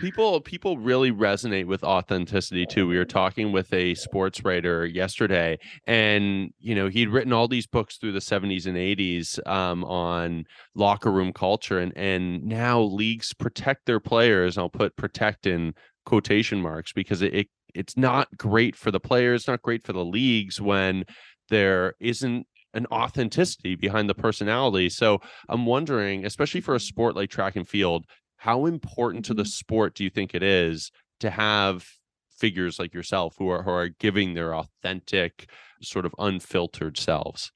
People 0.00 0.40
people 0.40 0.78
really 0.78 1.12
resonate 1.12 1.66
with 1.66 1.84
authenticity 1.84 2.66
too. 2.66 2.86
We 2.86 2.96
were 2.96 3.04
talking 3.04 3.52
with 3.52 3.72
a 3.72 3.94
sports 3.94 4.44
writer 4.44 4.86
yesterday 4.86 5.58
and 5.86 6.52
you 6.58 6.74
know 6.74 6.88
he'd 6.88 7.08
written 7.08 7.32
all 7.32 7.48
these 7.48 7.66
books 7.66 7.98
through 7.98 8.12
the 8.12 8.18
70s 8.18 8.66
and 8.66 8.76
80s 8.76 9.46
um, 9.46 9.84
on 9.84 10.44
locker 10.74 11.12
room 11.12 11.32
culture 11.32 11.78
and 11.78 11.92
and 11.96 12.44
now 12.44 12.80
leagues 12.80 13.34
protect 13.34 13.86
their 13.86 14.00
players. 14.00 14.56
I'll 14.56 14.70
put 14.70 14.96
protect 14.96 15.46
in 15.46 15.74
quotation 16.06 16.60
marks 16.60 16.92
because 16.92 17.22
it, 17.22 17.34
it 17.34 17.46
it's 17.74 17.96
not 17.96 18.28
great 18.36 18.76
for 18.76 18.90
the 18.90 19.00
players 19.00 19.48
not 19.48 19.62
great 19.62 19.84
for 19.84 19.92
the 19.92 20.04
leagues 20.04 20.60
when 20.60 21.04
there 21.50 21.94
isn't 22.00 22.46
an 22.72 22.86
authenticity 22.86 23.76
behind 23.76 24.08
the 24.08 24.14
personality. 24.14 24.88
So 24.88 25.20
i'm 25.48 25.66
wondering 25.66 26.24
especially 26.24 26.60
for 26.60 26.74
a 26.74 26.80
sport 26.80 27.16
like 27.16 27.30
track 27.30 27.56
and 27.56 27.68
field 27.68 28.06
how 28.44 28.66
important 28.66 29.24
to 29.26 29.34
the 29.34 29.44
Mhm. 29.44 29.46
sport 29.46 29.94
do 29.94 30.04
you 30.04 30.10
think 30.10 30.34
it 30.34 30.42
is 30.42 30.90
to 31.20 31.30
have 31.30 31.88
figures 32.30 32.78
like 32.78 32.92
yourself 32.94 33.36
who 33.38 33.48
are 33.48 33.62
who 33.62 33.70
are 33.70 33.88
giving 33.88 34.34
their 34.34 34.54
authentic 34.54 35.50
sort 35.82 36.04
of 36.06 36.14
unfiltered 36.18 36.98
selves 36.98 37.52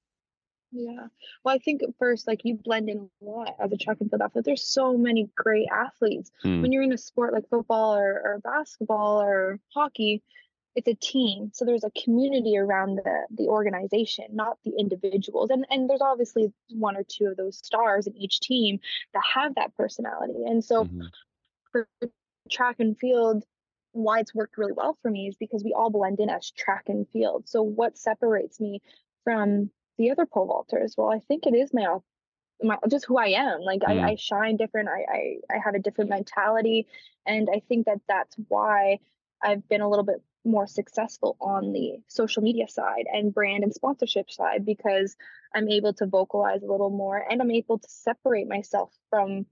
Yeah. 0.71 1.07
Well, 1.45 1.54
I 1.54 1.59
think 1.59 1.83
at 1.83 1.97
first, 1.99 2.26
like 2.26 2.40
you 2.45 2.54
blend 2.62 2.90
in 2.90 3.09
a 3.23 3.25
lot 3.25 3.54
as 3.59 3.73
a 3.73 3.76
track 3.78 3.99
and 4.00 4.11
field 4.11 4.21
athlete. 4.21 4.45
There's 4.45 4.66
so 4.71 4.99
many 4.99 5.30
great 5.35 5.66
athletes. 5.73 6.30
Mm. 6.45 6.61
When 6.61 6.73
you're 6.73 6.83
in 6.83 6.92
a 6.92 6.99
sport 6.99 7.33
like 7.33 7.49
football 7.49 7.97
or, 7.97 8.21
or 8.23 8.40
basketball 8.40 9.23
or 9.23 9.61
hockey, 9.73 10.23
it's 10.78 10.88
a 10.88 10.94
team. 10.94 11.50
So 11.54 11.64
there's 11.64 11.85
a 11.85 11.90
community 12.04 12.56
around 12.58 12.97
the 12.97 13.26
the 13.30 13.49
organization, 13.49 14.26
not 14.32 14.58
the 14.64 14.73
individuals. 14.78 15.50
And 15.50 15.66
and 15.70 15.90
there's 15.90 16.02
obviously 16.02 16.52
one 16.70 16.97
or 16.97 17.04
two 17.04 17.26
of 17.26 17.37
those 17.37 17.58
stars 17.58 18.06
in 18.06 18.16
each 18.16 18.40
team 18.40 18.80
that 19.14 19.25
have 19.35 19.56
that 19.56 19.75
personality. 19.76 20.44
And 20.47 20.64
so 20.64 20.85
Mhm. 20.85 21.11
for 21.73 21.88
track 22.50 22.76
and 22.80 22.99
field, 22.99 23.44
why 23.92 24.20
it's 24.20 24.35
worked 24.35 24.58
really 24.58 24.73
well 24.73 24.99
for 25.02 25.11
me 25.11 25.28
is 25.28 25.37
because 25.37 25.64
we 25.64 25.75
all 25.75 25.90
blend 25.90 26.20
in 26.20 26.30
as 26.30 26.50
track 26.52 26.88
and 26.88 27.08
field. 27.11 27.49
So 27.49 27.62
what 27.62 27.99
separates 27.99 28.61
me 28.61 28.82
from 29.25 29.70
the 29.99 30.11
other 30.11 30.26
pole 30.26 30.49
vaulters? 30.49 30.97
Well, 30.97 31.11
I 31.11 31.20
think 31.20 31.47
it 31.47 31.54
is 31.54 31.75
my 31.75 31.99
my 32.62 32.78
just 32.88 33.06
who 33.06 33.18
I 33.18 33.28
am. 33.28 33.61
Like 33.62 33.82
Mm. 33.88 34.00
I, 34.04 34.12
I 34.12 34.16
shine 34.16 34.56
different. 34.56 34.88
I, 34.88 35.04
I 35.08 35.56
I 35.56 35.58
have 35.64 35.75
a 35.75 35.80
different 35.80 36.11
mentality, 36.11 36.88
and 37.26 37.49
I 37.52 37.61
think 37.68 37.87
that 37.87 38.00
that's 38.08 38.37
why 38.49 39.00
I've 39.42 39.68
been 39.68 39.80
a 39.80 39.88
little 39.88 40.04
bit 40.04 40.23
more 40.48 40.66
successful 40.66 41.36
on 41.40 41.72
the 41.72 41.98
social 42.08 42.42
media 42.42 42.66
side 42.68 43.06
and 43.12 43.32
brand 43.32 43.62
and 43.62 43.72
sponsorship 43.72 44.30
side 44.30 44.64
because 44.64 45.16
I'm 45.54 45.68
able 45.68 45.92
to 45.94 46.06
vocalize 46.06 46.62
a 46.62 46.70
little 46.70 46.90
more 46.90 47.24
and 47.30 47.40
I'm 47.40 47.50
able 47.50 47.78
to 47.78 47.88
separate 47.88 48.48
myself 48.48 48.92
from 49.10 49.46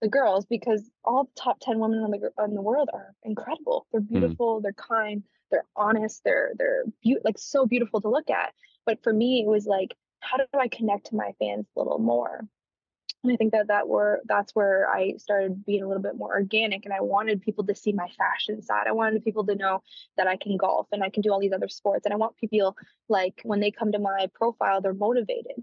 the 0.00 0.08
girls 0.08 0.46
because 0.46 0.90
all 1.04 1.24
the 1.24 1.40
top 1.40 1.58
10 1.60 1.78
women 1.78 2.02
in 2.02 2.10
the 2.10 2.44
in 2.44 2.54
the 2.54 2.62
world 2.62 2.88
are 2.92 3.14
incredible. 3.22 3.86
They're 3.92 4.00
hmm. 4.00 4.18
beautiful, 4.18 4.60
they're 4.60 4.72
kind, 4.72 5.22
they're 5.50 5.66
honest, 5.76 6.22
they're 6.24 6.52
they're 6.58 6.84
beau- 7.04 7.20
like 7.24 7.38
so 7.38 7.66
beautiful 7.66 8.00
to 8.00 8.08
look 8.08 8.30
at. 8.30 8.52
But 8.86 9.02
for 9.02 9.12
me 9.12 9.42
it 9.42 9.48
was 9.48 9.66
like 9.66 9.94
how 10.20 10.36
do 10.36 10.44
I 10.58 10.68
connect 10.68 11.06
to 11.06 11.16
my 11.16 11.32
fans 11.38 11.66
a 11.76 11.78
little 11.78 11.98
more? 11.98 12.46
And 13.22 13.32
I 13.32 13.36
think 13.36 13.52
that 13.52 13.68
that 13.68 13.86
were 13.88 14.20
that's 14.26 14.54
where 14.54 14.88
I 14.90 15.14
started 15.18 15.64
being 15.66 15.82
a 15.82 15.88
little 15.88 16.02
bit 16.02 16.16
more 16.16 16.32
organic 16.34 16.84
and 16.84 16.94
I 16.94 17.00
wanted 17.00 17.42
people 17.42 17.64
to 17.66 17.74
see 17.74 17.92
my 17.92 18.08
fashion 18.16 18.62
side. 18.62 18.86
I 18.86 18.92
wanted 18.92 19.22
people 19.22 19.44
to 19.46 19.54
know 19.54 19.82
that 20.16 20.26
I 20.26 20.36
can 20.36 20.56
golf 20.56 20.86
and 20.92 21.02
I 21.02 21.10
can 21.10 21.20
do 21.22 21.30
all 21.30 21.40
these 21.40 21.52
other 21.52 21.68
sports 21.68 22.06
and 22.06 22.14
I 22.14 22.16
want 22.16 22.36
people 22.36 22.76
like 23.08 23.40
when 23.44 23.60
they 23.60 23.70
come 23.70 23.92
to 23.92 23.98
my 23.98 24.28
profile 24.34 24.80
they're 24.80 24.94
motivated. 24.94 25.62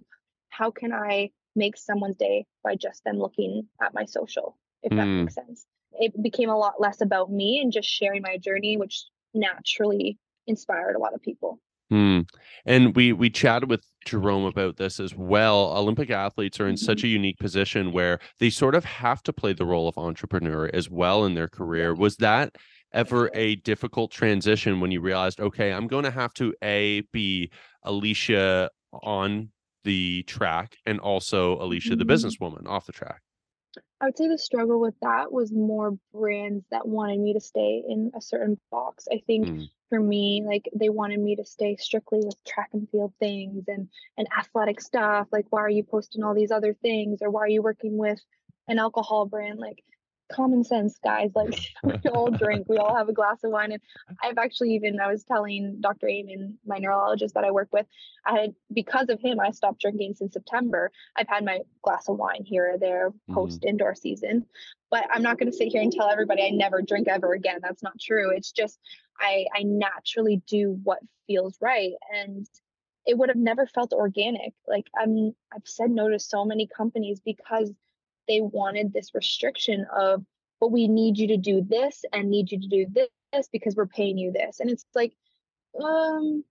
How 0.50 0.70
can 0.72 0.94
I 0.94 1.32
make 1.56 1.78
someone's 1.78 2.18
day 2.18 2.46
by 2.64 2.76
just 2.76 3.04
them 3.04 3.18
looking 3.18 3.68
at 3.82 3.94
my 3.94 4.06
social 4.06 4.58
if 4.84 4.92
that 4.92 5.08
Mm. 5.08 5.22
makes 5.22 5.34
sense. 5.34 5.66
It 5.94 6.22
became 6.22 6.50
a 6.50 6.58
lot 6.58 6.80
less 6.80 7.02
about 7.02 7.32
me 7.32 7.60
and 7.60 7.72
just 7.72 7.90
sharing 7.90 8.22
my 8.22 8.38
journey 8.38 8.78
which 8.78 9.06
naturally 9.34 10.20
inspired 10.46 10.96
a 10.96 11.00
lot 11.00 11.16
of 11.16 11.22
people. 11.24 11.60
Hmm. 11.90 12.22
And 12.66 12.96
we 12.96 13.14
we 13.14 13.30
chatted 13.30 13.70
with 13.70 13.84
Jerome 14.08 14.46
about 14.46 14.78
this 14.78 15.00
as 15.00 15.16
well. 15.16 15.78
Olympic 15.78 16.10
athletes 16.10 16.60
are 16.60 16.68
in 16.68 16.78
such 16.78 17.04
a 17.04 17.08
unique 17.08 17.38
position 17.38 17.92
where 17.92 18.20
they 18.40 18.50
sort 18.50 18.74
of 18.76 18.84
have 18.86 19.22
to 19.24 19.34
play 19.34 19.54
the 19.54 19.66
role 19.66 19.88
of 19.88 19.98
entrepreneur 19.98 20.70
as 20.74 20.90
well 20.90 21.26
in 21.26 21.36
their 21.36 21.48
career. 21.48 21.94
Was 21.94 22.16
that 22.18 22.56
ever 22.94 23.30
a 23.34 23.56
difficult 23.58 24.12
transition 24.12 24.80
when 24.80 24.92
you 24.92 25.02
realized, 25.02 25.40
okay, 25.40 25.72
I'm 25.74 25.88
going 25.88 26.06
to 26.06 26.12
have 26.12 26.34
to 26.36 26.54
a 26.64 27.02
be 27.12 27.52
Alysha 27.86 28.70
on 28.94 29.50
the 29.84 30.24
track 30.24 30.78
and 30.86 31.00
also 31.00 31.60
Alysha 31.60 31.98
the 31.98 32.06
Mhm. 32.06 32.10
businesswoman 32.10 32.66
off 32.68 32.86
the 32.86 32.94
track? 32.94 33.22
I 34.00 34.06
would 34.06 34.18
say 34.18 34.28
the 34.28 34.38
struggle 34.38 34.80
with 34.80 34.96
that 35.02 35.32
was 35.32 35.52
more 35.52 35.98
brands 36.14 36.66
that 36.72 36.88
wanted 36.88 37.20
me 37.20 37.34
to 37.34 37.40
stay 37.40 37.84
in 37.88 38.12
a 38.16 38.22
certain 38.22 38.60
box. 38.72 39.08
I 39.12 39.22
think 39.28 39.48
Mm. 39.48 39.70
For 39.90 40.00
me, 40.00 40.44
like 40.46 40.70
they 40.76 40.90
wanted 40.90 41.20
me 41.20 41.36
to 41.38 41.46
stay 41.46 41.76
strictly 41.78 42.20
with 42.20 42.44
track 42.46 42.70
and 42.74 42.90
field 42.90 43.14
things 43.20 43.66
and 43.68 43.88
and 44.18 44.28
athletic 44.38 44.82
stuff. 44.82 45.28
Like, 45.32 45.46
why 45.50 45.62
are 45.62 45.70
you 45.70 45.84
posting 45.84 46.24
all 46.24 46.34
these 46.36 46.52
other 46.52 46.74
things, 46.74 47.20
or 47.22 47.30
why 47.30 47.42
are 47.42 47.50
you 47.50 47.62
working 47.62 47.98
with 47.98 48.20
an 48.68 48.80
alcohol 48.80 49.26
brand? 49.26 49.60
Like, 49.60 49.84
common 50.32 50.64
sense, 50.64 50.98
guys. 51.04 51.32
Like, 51.36 51.58
we 51.84 51.94
all 52.10 52.32
drink, 52.32 52.68
we 52.70 52.78
all 52.78 52.96
have 52.96 53.10
a 53.10 53.14
glass 53.14 53.44
of 53.44 53.52
wine. 53.52 53.72
And 53.72 53.82
I've 54.22 54.38
actually 54.38 54.76
even 54.76 55.00
I 55.00 55.12
was 55.12 55.24
telling 55.24 55.78
Dr. 55.82 56.08
Amen, 56.08 56.58
my 56.66 56.78
neurologist 56.78 57.34
that 57.36 57.44
I 57.44 57.52
work 57.52 57.70
with, 57.72 57.86
I 58.26 58.40
had 58.40 58.56
because 58.74 59.10
of 59.10 59.20
him, 59.20 59.40
I 59.40 59.52
stopped 59.52 59.82
drinking 59.82 60.16
since 60.16 60.34
September. 60.34 60.92
I've 61.16 61.28
had 61.28 61.46
my 61.46 61.60
glass 61.82 62.10
of 62.10 62.18
wine 62.18 62.44
here 62.46 62.74
or 62.74 62.78
there 62.78 63.10
mm-hmm. 63.10 63.34
post 63.34 63.64
indoor 63.64 63.96
season, 63.96 64.46
but 64.90 65.06
I'm 65.12 65.24
not 65.24 65.38
going 65.38 65.52
to 65.52 65.58
sit 65.58 65.70
here 65.70 65.82
and 65.82 65.92
tell 65.92 66.10
everybody 66.10 66.44
I 66.44 66.50
never 66.50 66.82
drink 66.82 67.08
ever 67.08 67.34
again. 67.34 67.60
That's 67.62 67.84
not 67.84 68.00
true. 68.00 68.32
It's 68.32 68.52
just 68.52 68.80
I 69.20 69.46
I 69.56 69.64
naturally 69.64 70.42
do 70.48 70.80
what 70.84 71.00
feels 71.28 71.58
right, 71.62 71.94
and 72.14 72.48
it 73.06 73.18
would 73.18 73.30
have 73.30 73.38
never 73.38 73.66
felt 73.68 73.94
organic. 73.94 74.54
Like 74.68 74.88
I'm 74.98 75.34
I've 75.54 75.66
said 75.66 75.92
no 75.92 76.10
to 76.10 76.20
so 76.20 76.46
many 76.46 76.68
companies 76.68 77.22
because 77.24 77.72
they 78.28 78.42
wanted 78.42 78.94
this 78.94 79.14
restriction 79.14 79.86
of, 79.96 80.24
but 80.60 80.72
we 80.72 80.88
need 80.88 81.18
you 81.18 81.28
to 81.28 81.38
do 81.38 81.62
this 81.62 82.04
and 82.14 82.30
need 82.30 82.52
you 82.52 82.60
to 82.60 82.68
do 82.68 82.86
this 83.32 83.50
because 83.52 83.76
we're 83.76 83.88
paying 83.88 84.18
you 84.18 84.32
this, 84.32 84.60
and 84.60 84.70
it's 84.70 84.86
like, 84.96 85.14
um 85.84 86.44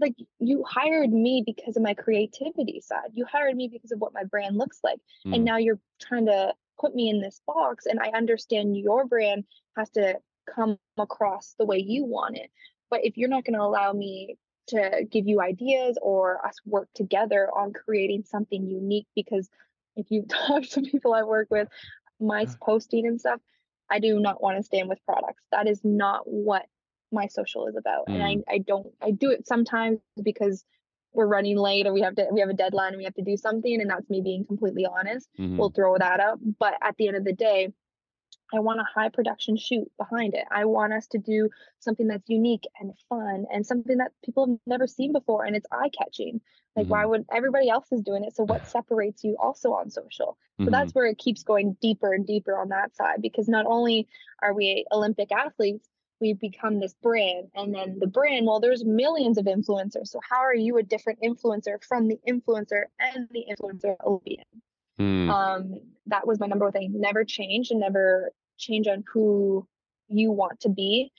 like 0.00 0.14
you 0.38 0.64
hired 0.64 1.12
me 1.12 1.42
because 1.44 1.76
of 1.76 1.82
my 1.82 1.94
creativity 1.94 2.80
side. 2.80 3.10
You 3.14 3.24
hired 3.24 3.56
me 3.56 3.68
because 3.68 3.92
of 3.92 3.98
what 3.98 4.14
my 4.14 4.24
brand 4.24 4.56
looks 4.56 4.78
like. 4.84 4.98
Mm. 5.26 5.34
And 5.34 5.44
now 5.44 5.56
you're 5.56 5.80
trying 6.00 6.26
to 6.26 6.54
put 6.80 6.94
me 6.94 7.10
in 7.10 7.20
this 7.20 7.40
box 7.46 7.86
and 7.86 7.98
I 7.98 8.10
understand 8.16 8.76
your 8.76 9.06
brand 9.06 9.44
has 9.76 9.90
to 9.90 10.18
come 10.54 10.78
across 10.96 11.54
the 11.58 11.66
way 11.66 11.78
you 11.78 12.04
want 12.04 12.36
it. 12.36 12.50
But 12.90 13.04
if 13.04 13.16
you're 13.16 13.28
not 13.28 13.44
going 13.44 13.58
to 13.58 13.64
allow 13.64 13.92
me 13.92 14.36
to 14.68 15.06
give 15.10 15.26
you 15.26 15.40
ideas 15.40 15.98
or 16.00 16.44
us 16.46 16.56
work 16.64 16.88
together 16.94 17.48
on 17.56 17.72
creating 17.72 18.24
something 18.24 18.66
unique 18.66 19.06
because 19.14 19.48
if 19.98 20.10
you 20.10 20.22
talk 20.28 20.62
to 20.62 20.80
people 20.80 21.12
I 21.12 21.24
work 21.24 21.48
with, 21.50 21.68
my 22.20 22.46
posting 22.62 23.06
and 23.06 23.20
stuff, 23.20 23.40
I 23.90 24.00
do 24.00 24.18
not 24.18 24.42
want 24.42 24.56
to 24.56 24.62
stand 24.62 24.88
with 24.88 24.98
products. 25.04 25.42
That 25.52 25.68
is 25.68 25.80
not 25.84 26.22
what 26.24 26.64
my 27.12 27.26
social 27.26 27.66
is 27.68 27.76
about. 27.76 28.04
And 28.08 28.22
I, 28.22 28.54
I 28.54 28.58
don't 28.58 28.86
I 29.02 29.10
do 29.12 29.30
it 29.30 29.46
sometimes 29.46 29.98
because 30.22 30.64
we're 31.14 31.26
running 31.26 31.56
late 31.56 31.86
or 31.86 31.92
we 31.92 32.02
have 32.02 32.14
to 32.16 32.26
we 32.32 32.40
have 32.40 32.50
a 32.50 32.54
deadline 32.54 32.88
and 32.88 32.98
we 32.98 33.04
have 33.04 33.14
to 33.14 33.22
do 33.22 33.36
something 33.36 33.80
and 33.80 33.88
that's 33.88 34.08
me 34.10 34.20
being 34.20 34.44
completely 34.44 34.86
honest. 34.86 35.28
Mhm. 35.38 35.56
We'll 35.56 35.70
throw 35.70 35.96
that 35.96 36.20
up. 36.20 36.38
But 36.58 36.74
at 36.82 36.96
the 36.96 37.08
end 37.08 37.16
of 37.16 37.24
the 37.24 37.32
day, 37.32 37.72
I 38.52 38.60
want 38.60 38.80
a 38.80 38.84
high 38.84 39.08
production 39.10 39.56
shoot 39.56 39.90
behind 39.98 40.34
it. 40.34 40.44
I 40.50 40.64
want 40.64 40.92
us 40.92 41.06
to 41.08 41.18
do 41.18 41.50
something 41.80 42.06
that's 42.06 42.28
unique 42.28 42.66
and 42.80 42.92
fun 43.08 43.46
and 43.52 43.66
something 43.66 43.98
that 43.98 44.12
people 44.24 44.46
have 44.46 44.58
never 44.66 44.86
seen 44.86 45.12
before 45.12 45.44
and 45.44 45.54
it's 45.54 45.66
eye 45.70 45.90
catching. 45.90 46.40
Like, 46.76 46.86
why 46.86 47.04
would 47.04 47.26
everybody 47.32 47.68
else 47.68 47.90
is 47.92 48.02
doing 48.02 48.24
it? 48.24 48.34
So, 48.36 48.44
what 48.44 48.66
separates 48.66 49.24
you 49.24 49.36
also 49.38 49.72
on 49.72 49.90
social? 49.90 50.38
So, 50.64 50.70
Mhm. 50.70 50.72
that's 50.72 50.94
where 50.94 51.06
it 51.06 51.18
keeps 51.18 51.42
going 51.42 51.76
deeper 51.80 52.12
and 52.12 52.26
deeper 52.26 52.56
on 52.56 52.68
that 52.70 52.94
side 52.96 53.20
because 53.20 53.48
not 53.48 53.66
only 53.66 54.08
are 54.42 54.54
we 54.54 54.86
Olympic 54.92 55.30
athletes, 55.32 55.88
we've 56.20 56.40
become 56.40 56.80
this 56.80 56.94
brand. 56.94 57.50
And 57.54 57.74
then 57.74 57.98
the 57.98 58.06
brand, 58.06 58.46
well, 58.46 58.60
there's 58.60 58.84
millions 58.84 59.38
of 59.38 59.44
influencers. 59.44 60.08
So, 60.08 60.20
how 60.28 60.38
are 60.40 60.54
you 60.54 60.78
a 60.78 60.82
different 60.82 61.20
influencer 61.20 61.82
from 61.84 62.08
the 62.08 62.18
influencer 62.26 62.84
and 62.98 63.28
the 63.30 63.46
influencer 63.50 63.96
Olympian? 64.04 64.44
Mm. 64.98 65.30
um 65.30 65.80
that 66.06 66.26
was 66.26 66.40
my 66.40 66.46
number 66.46 66.64
one 66.64 66.72
thing 66.72 66.92
never 66.94 67.24
change 67.24 67.70
and 67.70 67.80
never 67.80 68.32
change 68.58 68.88
on 68.88 69.04
who 69.12 69.66
you 70.08 70.32
want 70.32 70.60
to 70.60 70.68
be 70.68 71.12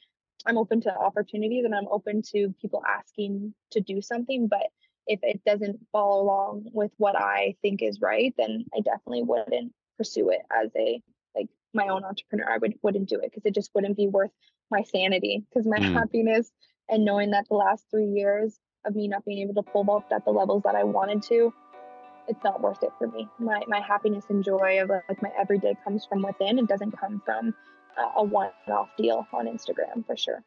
i'm 0.46 0.58
open 0.58 0.82
to 0.82 0.94
opportunities 0.94 1.64
and 1.64 1.74
i'm 1.74 1.88
open 1.90 2.22
to 2.34 2.54
people 2.62 2.82
asking 2.86 3.54
to 3.72 3.80
do 3.80 4.02
something 4.02 4.48
but 4.48 4.68
if 5.10 5.20
it 5.24 5.42
doesn't 5.44 5.80
follow 5.92 6.22
along 6.22 6.70
with 6.72 6.92
what 6.98 7.20
I 7.20 7.56
think 7.64 7.82
is 7.82 8.00
right, 8.00 8.34
then 8.38 8.66
I 8.74 8.82
definitely 8.82 9.24
wouldn't 9.24 9.74
pursue 9.98 10.30
it 10.30 10.42
as 10.56 10.70
a 10.78 11.02
like 11.36 11.48
my 11.74 11.88
own 11.88 12.04
entrepreneur. 12.04 12.50
I 12.50 12.60
would 12.60 12.76
wouldn't 12.84 13.10
do 13.10 13.16
it 13.16 13.32
because 13.32 13.44
it 13.44 13.56
just 13.56 13.72
wouldn't 13.74 13.98
be 13.98 14.08
worth 14.08 14.30
my 14.70 14.84
sanity 14.84 15.44
because 15.50 15.66
my 15.66 15.80
mm. 15.80 15.94
happiness 15.94 16.52
and 16.90 17.04
knowing 17.04 17.32
that 17.32 17.48
the 17.50 17.56
last 17.56 17.86
three 17.90 18.06
years 18.06 18.60
of 18.86 18.96
me 18.96 19.08
not 19.08 19.26
being 19.26 19.40
able 19.40 19.56
to 19.56 19.64
pole 19.64 19.84
vault 19.84 20.06
at 20.12 20.26
the 20.26 20.32
levels 20.32 20.62
that 20.64 20.76
I 20.76 20.84
wanted 20.84 21.24
to, 21.24 21.52
it's 22.30 22.44
not 22.44 22.62
worth 22.62 22.84
it 22.84 22.92
for 22.98 23.08
me. 23.08 23.28
My 23.40 23.64
my 23.68 23.80
happiness 23.80 24.26
and 24.30 24.44
joy 24.44 24.82
of 24.82 24.90
like 24.90 25.22
my 25.22 25.32
everyday 25.38 25.76
comes 25.84 26.06
from 26.06 26.22
within. 26.22 26.60
It 26.60 26.68
doesn't 26.68 26.98
come 26.98 27.22
from 27.26 27.54
uh, 27.98 28.12
a 28.18 28.24
one-off 28.24 28.90
deal 28.98 29.28
on 29.34 29.48
Instagram 29.48 30.06
for 30.06 30.16
sure. 30.16 30.44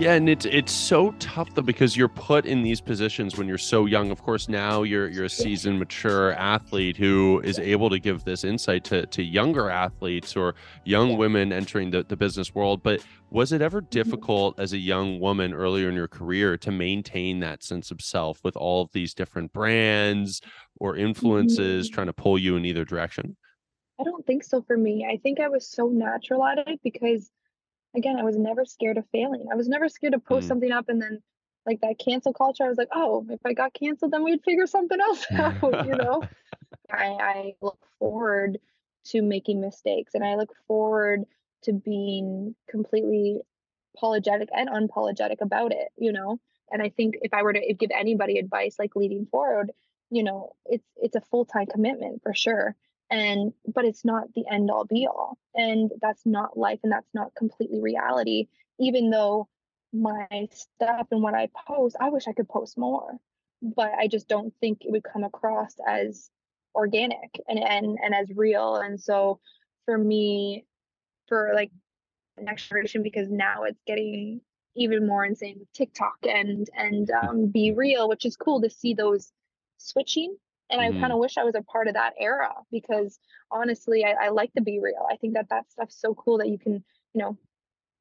Yeah, 0.00 0.14
and 0.14 0.30
it's 0.30 0.46
it's 0.46 0.72
so 0.72 1.12
tough 1.18 1.54
though 1.54 1.60
because 1.60 1.94
you're 1.94 2.08
put 2.08 2.46
in 2.46 2.62
these 2.62 2.80
positions 2.80 3.36
when 3.36 3.46
you're 3.46 3.58
so 3.58 3.84
young. 3.84 4.10
Of 4.10 4.22
course, 4.22 4.48
now 4.48 4.82
you're 4.82 5.08
you're 5.08 5.26
a 5.26 5.28
seasoned, 5.28 5.78
mature 5.78 6.32
athlete 6.32 6.96
who 6.96 7.42
is 7.44 7.58
able 7.58 7.90
to 7.90 7.98
give 7.98 8.24
this 8.24 8.42
insight 8.42 8.82
to 8.84 9.04
to 9.04 9.22
younger 9.22 9.68
athletes 9.68 10.36
or 10.36 10.54
young 10.86 11.18
women 11.18 11.52
entering 11.52 11.90
the, 11.90 12.02
the 12.04 12.16
business 12.16 12.54
world. 12.54 12.82
But 12.82 13.04
was 13.28 13.52
it 13.52 13.60
ever 13.60 13.82
mm-hmm. 13.82 13.90
difficult 13.90 14.58
as 14.58 14.72
a 14.72 14.78
young 14.78 15.20
woman 15.20 15.52
earlier 15.52 15.90
in 15.90 15.94
your 15.96 16.08
career 16.08 16.56
to 16.56 16.70
maintain 16.70 17.40
that 17.40 17.62
sense 17.62 17.90
of 17.90 18.00
self 18.00 18.42
with 18.42 18.56
all 18.56 18.80
of 18.80 18.92
these 18.92 19.12
different 19.12 19.52
brands 19.52 20.40
or 20.76 20.96
influences 20.96 21.88
mm-hmm. 21.88 21.94
trying 21.94 22.06
to 22.06 22.14
pull 22.14 22.38
you 22.38 22.56
in 22.56 22.64
either 22.64 22.86
direction? 22.86 23.36
I 24.00 24.04
don't 24.04 24.24
think 24.24 24.44
so 24.44 24.62
for 24.62 24.78
me. 24.78 25.06
I 25.06 25.18
think 25.18 25.40
I 25.40 25.48
was 25.48 25.68
so 25.68 25.88
natural 25.88 26.42
at 26.46 26.56
it 26.66 26.80
because 26.82 27.30
again, 27.96 28.18
I 28.18 28.22
was 28.22 28.36
never 28.36 28.64
scared 28.64 28.98
of 28.98 29.04
failing. 29.12 29.46
I 29.50 29.56
was 29.56 29.68
never 29.68 29.88
scared 29.88 30.12
to 30.12 30.18
post 30.18 30.46
mm. 30.46 30.48
something 30.48 30.72
up 30.72 30.88
and 30.88 31.00
then 31.00 31.22
like 31.66 31.80
that 31.80 31.98
cancel 31.98 32.32
culture. 32.32 32.64
I 32.64 32.68
was 32.68 32.78
like, 32.78 32.88
oh, 32.94 33.26
if 33.28 33.40
I 33.44 33.52
got 33.52 33.74
canceled, 33.74 34.12
then 34.12 34.24
we'd 34.24 34.42
figure 34.44 34.66
something 34.66 35.00
else 35.00 35.26
out, 35.32 35.86
you 35.86 35.94
know? 35.94 36.22
I, 36.90 37.06
I 37.06 37.54
look 37.60 37.78
forward 37.98 38.58
to 39.06 39.22
making 39.22 39.60
mistakes 39.60 40.14
and 40.14 40.24
I 40.24 40.36
look 40.36 40.52
forward 40.66 41.24
to 41.62 41.72
being 41.72 42.54
completely 42.68 43.40
apologetic 43.96 44.48
and 44.54 44.68
unapologetic 44.68 45.40
about 45.40 45.72
it, 45.72 45.88
you 45.96 46.12
know? 46.12 46.40
And 46.70 46.82
I 46.82 46.88
think 46.88 47.16
if 47.22 47.34
I 47.34 47.42
were 47.42 47.52
to 47.52 47.74
give 47.74 47.90
anybody 47.92 48.38
advice 48.38 48.76
like 48.78 48.96
leading 48.96 49.26
forward, 49.26 49.72
you 50.10 50.22
know, 50.22 50.52
it's 50.66 50.86
it's 50.96 51.16
a 51.16 51.20
full-time 51.20 51.66
commitment 51.66 52.22
for 52.22 52.34
sure 52.34 52.76
and 53.10 53.52
but 53.66 53.84
it's 53.84 54.04
not 54.04 54.32
the 54.34 54.44
end 54.50 54.70
all 54.70 54.84
be 54.84 55.06
all. 55.06 55.38
And 55.54 55.90
that's 56.00 56.24
not 56.24 56.56
life 56.56 56.80
and 56.82 56.92
that's 56.92 57.12
not 57.14 57.34
completely 57.34 57.80
reality. 57.80 58.48
Even 58.78 59.10
though 59.10 59.48
my 59.92 60.48
stuff 60.52 61.08
and 61.10 61.20
what 61.20 61.34
i 61.34 61.48
post 61.66 61.96
i 62.00 62.10
wish 62.10 62.28
i 62.28 62.32
could 62.32 62.48
post 62.48 62.78
more 62.78 63.18
but 63.60 63.90
i 63.98 64.06
just 64.06 64.28
don't 64.28 64.54
think 64.60 64.84
it 64.84 64.90
would 64.92 65.02
come 65.02 65.24
across 65.24 65.74
as 65.84 66.30
organic 66.74 67.40
and 67.48 67.58
and, 67.58 67.98
and 68.02 68.14
as 68.14 68.28
real. 68.36 68.76
And 68.76 69.00
so 69.00 69.40
for 69.84 69.96
me 69.96 70.64
for 71.28 71.52
like 71.54 71.70
next 72.40 72.68
generation 72.68 73.02
because 73.02 73.28
now 73.28 73.64
it's 73.64 73.80
getting 73.86 74.40
even 74.76 75.06
more 75.06 75.24
insane 75.24 75.56
with 75.58 75.72
tiktok 75.72 76.16
and 76.22 76.68
and 76.76 77.10
um, 77.10 77.52
BeReal 77.54 78.08
which 78.08 78.24
is 78.24 78.36
cool 78.36 78.60
to 78.62 78.70
see 78.70 78.94
those 78.94 79.32
switching 79.78 80.36
and 80.70 80.80
mm-hmm. 80.80 80.98
I 80.98 81.00
kind 81.00 81.12
of 81.12 81.18
wish 81.18 81.36
I 81.36 81.44
was 81.44 81.54
a 81.54 81.62
part 81.62 81.88
of 81.88 81.94
that 81.94 82.14
era 82.18 82.52
because 82.70 83.18
honestly, 83.50 84.04
I, 84.04 84.26
I 84.26 84.28
like 84.30 84.52
to 84.54 84.62
be 84.62 84.80
real. 84.80 85.06
I 85.10 85.16
think 85.16 85.34
that 85.34 85.48
that 85.50 85.70
stuff's 85.70 86.00
so 86.00 86.14
cool 86.14 86.38
that 86.38 86.48
you 86.48 86.58
can, 86.58 86.74
you 87.14 87.22
know, 87.22 87.36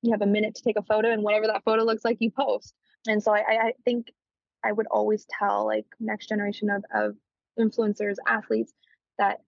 you 0.02 0.12
have 0.12 0.22
a 0.22 0.28
minute 0.28 0.56
to 0.56 0.64
take 0.64 0.78
a 0.78 0.84
photo 0.84 1.12
and 1.12 1.24
whatever 1.24 1.48
that 1.48 1.64
photo 1.64 1.84
looks 1.84 2.06
like, 2.06 2.18
you 2.20 2.32
post. 2.32 2.74
And 3.08 3.22
so 3.22 3.34
I, 3.34 3.40
I 3.40 3.74
think 3.86 4.08
I 4.64 4.72
would 4.72 4.88
always 4.88 5.26
tell 5.40 5.66
like 5.66 5.86
next 6.00 6.30
generation 6.30 6.70
of, 6.70 6.84
of 6.94 7.16
influencers, 7.60 8.16
athletes 8.28 8.74
that 9.18 9.40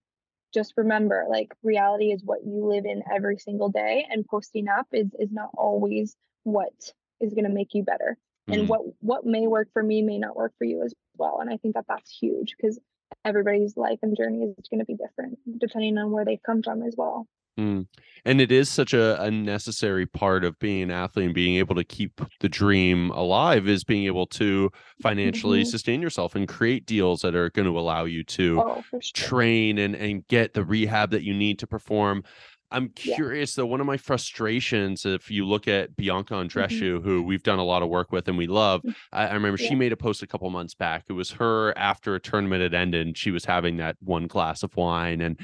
just 0.54 0.74
remember 0.78 1.26
like 1.30 1.54
reality 1.64 2.12
is 2.12 2.22
what 2.24 2.46
you 2.46 2.66
live 2.66 2.86
in 2.86 3.02
every 3.14 3.38
single 3.38 3.70
day 3.70 4.06
and 4.10 4.26
posting 4.28 4.68
up 4.68 4.88
is 4.92 5.08
is 5.18 5.32
not 5.32 5.50
always 5.56 6.16
what 6.44 6.74
is 7.20 7.34
going 7.34 7.46
to 7.46 7.50
make 7.50 7.74
you 7.74 7.84
better 7.84 8.18
and 8.48 8.58
mm-hmm. 8.58 8.68
what 8.68 8.82
what 9.00 9.26
may 9.26 9.48
work 9.48 9.70
for 9.72 9.82
me 9.82 10.02
may 10.02 10.18
not 10.18 10.36
work 10.36 10.52
for 10.58 10.66
you 10.66 10.84
as 10.84 10.94
well 11.18 11.40
and 11.40 11.50
i 11.50 11.58
think 11.58 11.76
that 11.76 11.86
that's 11.88 12.12
huge 12.12 12.54
because 12.58 12.78
everybody's 13.26 13.78
life 13.78 14.00
and 14.02 14.16
journey 14.18 14.44
is 14.44 14.68
going 14.70 14.80
to 14.80 14.86
be 14.86 14.96
different 14.96 15.38
depending 15.60 15.98
on 15.98 16.12
where 16.12 16.26
they've 16.26 16.44
come 16.46 16.62
from 16.64 16.84
as 16.84 16.96
well. 16.98 17.28
Mm. 17.60 17.88
And 18.24 18.40
it 18.40 18.52
is 18.52 18.70
such 18.70 18.94
a, 18.94 19.22
a, 19.22 19.30
necessary 19.30 20.06
part 20.06 20.46
of 20.46 20.58
being 20.60 20.84
an 20.84 20.92
athlete 20.92 21.26
and 21.26 21.34
being 21.34 21.58
able 21.58 21.76
to 21.76 21.84
keep 21.84 22.22
the 22.40 22.48
dream 22.48 23.10
alive 23.12 23.68
is 23.68 23.84
being 23.84 24.06
able 24.06 24.26
to 24.28 24.70
financially 25.02 25.62
mm-hmm. 25.62 25.70
sustain 25.70 26.02
yourself 26.02 26.34
and 26.34 26.48
create 26.48 26.86
deals 26.86 27.22
that 27.22 27.36
are 27.36 27.50
going 27.50 27.68
to 27.68 27.78
allow 27.78 28.06
you 28.06 28.24
to 28.24 28.62
oh, 28.62 28.84
sure. 28.90 29.02
train 29.14 29.78
and, 29.80 29.96
and 29.96 30.26
get 30.28 30.54
the 30.54 30.64
rehab 30.64 31.12
that 31.12 31.24
you 31.24 31.34
need 31.34 31.60
to 31.60 31.68
perform. 31.68 32.24
I'm 32.72 32.90
curious 32.90 33.58
yeah. 33.58 33.62
though. 33.62 33.68
One 33.68 33.82
of 33.82 33.88
my 33.88 33.98
frustrations, 33.98 35.06
if 35.06 35.30
you 35.30 35.46
look 35.46 35.68
at 35.68 35.96
Bianca 35.96 36.36
mm-hmm. 36.36 37.00
Mm-hmm. 37.00 37.08
who 37.08 37.24
we've 37.24 37.44
done 37.44 37.60
a 37.60 37.64
lot 37.64 37.84
of 37.84 37.90
work 37.90 38.12
with 38.12 38.28
and 38.28 38.38
we 38.38 38.48
love, 38.48 38.82
mm. 38.84 38.96
I, 39.12 39.28
I 39.28 39.34
remember 39.34 39.62
yeah. 39.62 39.70
she 39.70 39.76
made 39.76 39.92
a 39.92 39.98
post 39.98 40.24
a 40.24 40.28
couple 40.28 40.50
months 40.50 40.74
back. 40.74 41.04
It 41.10 41.14
was 41.14 41.32
her 41.32 41.78
after 41.78 42.16
a 42.16 42.20
tournament 42.20 42.62
had 42.62 42.74
ended. 42.74 43.08
And 43.08 43.18
she 43.18 43.32
was 43.32 43.46
having 43.46 43.78
that 43.78 43.98
one 44.02 44.28
glass 44.28 44.64
of 44.64 44.76
wine, 44.76 45.22
and 45.22 45.40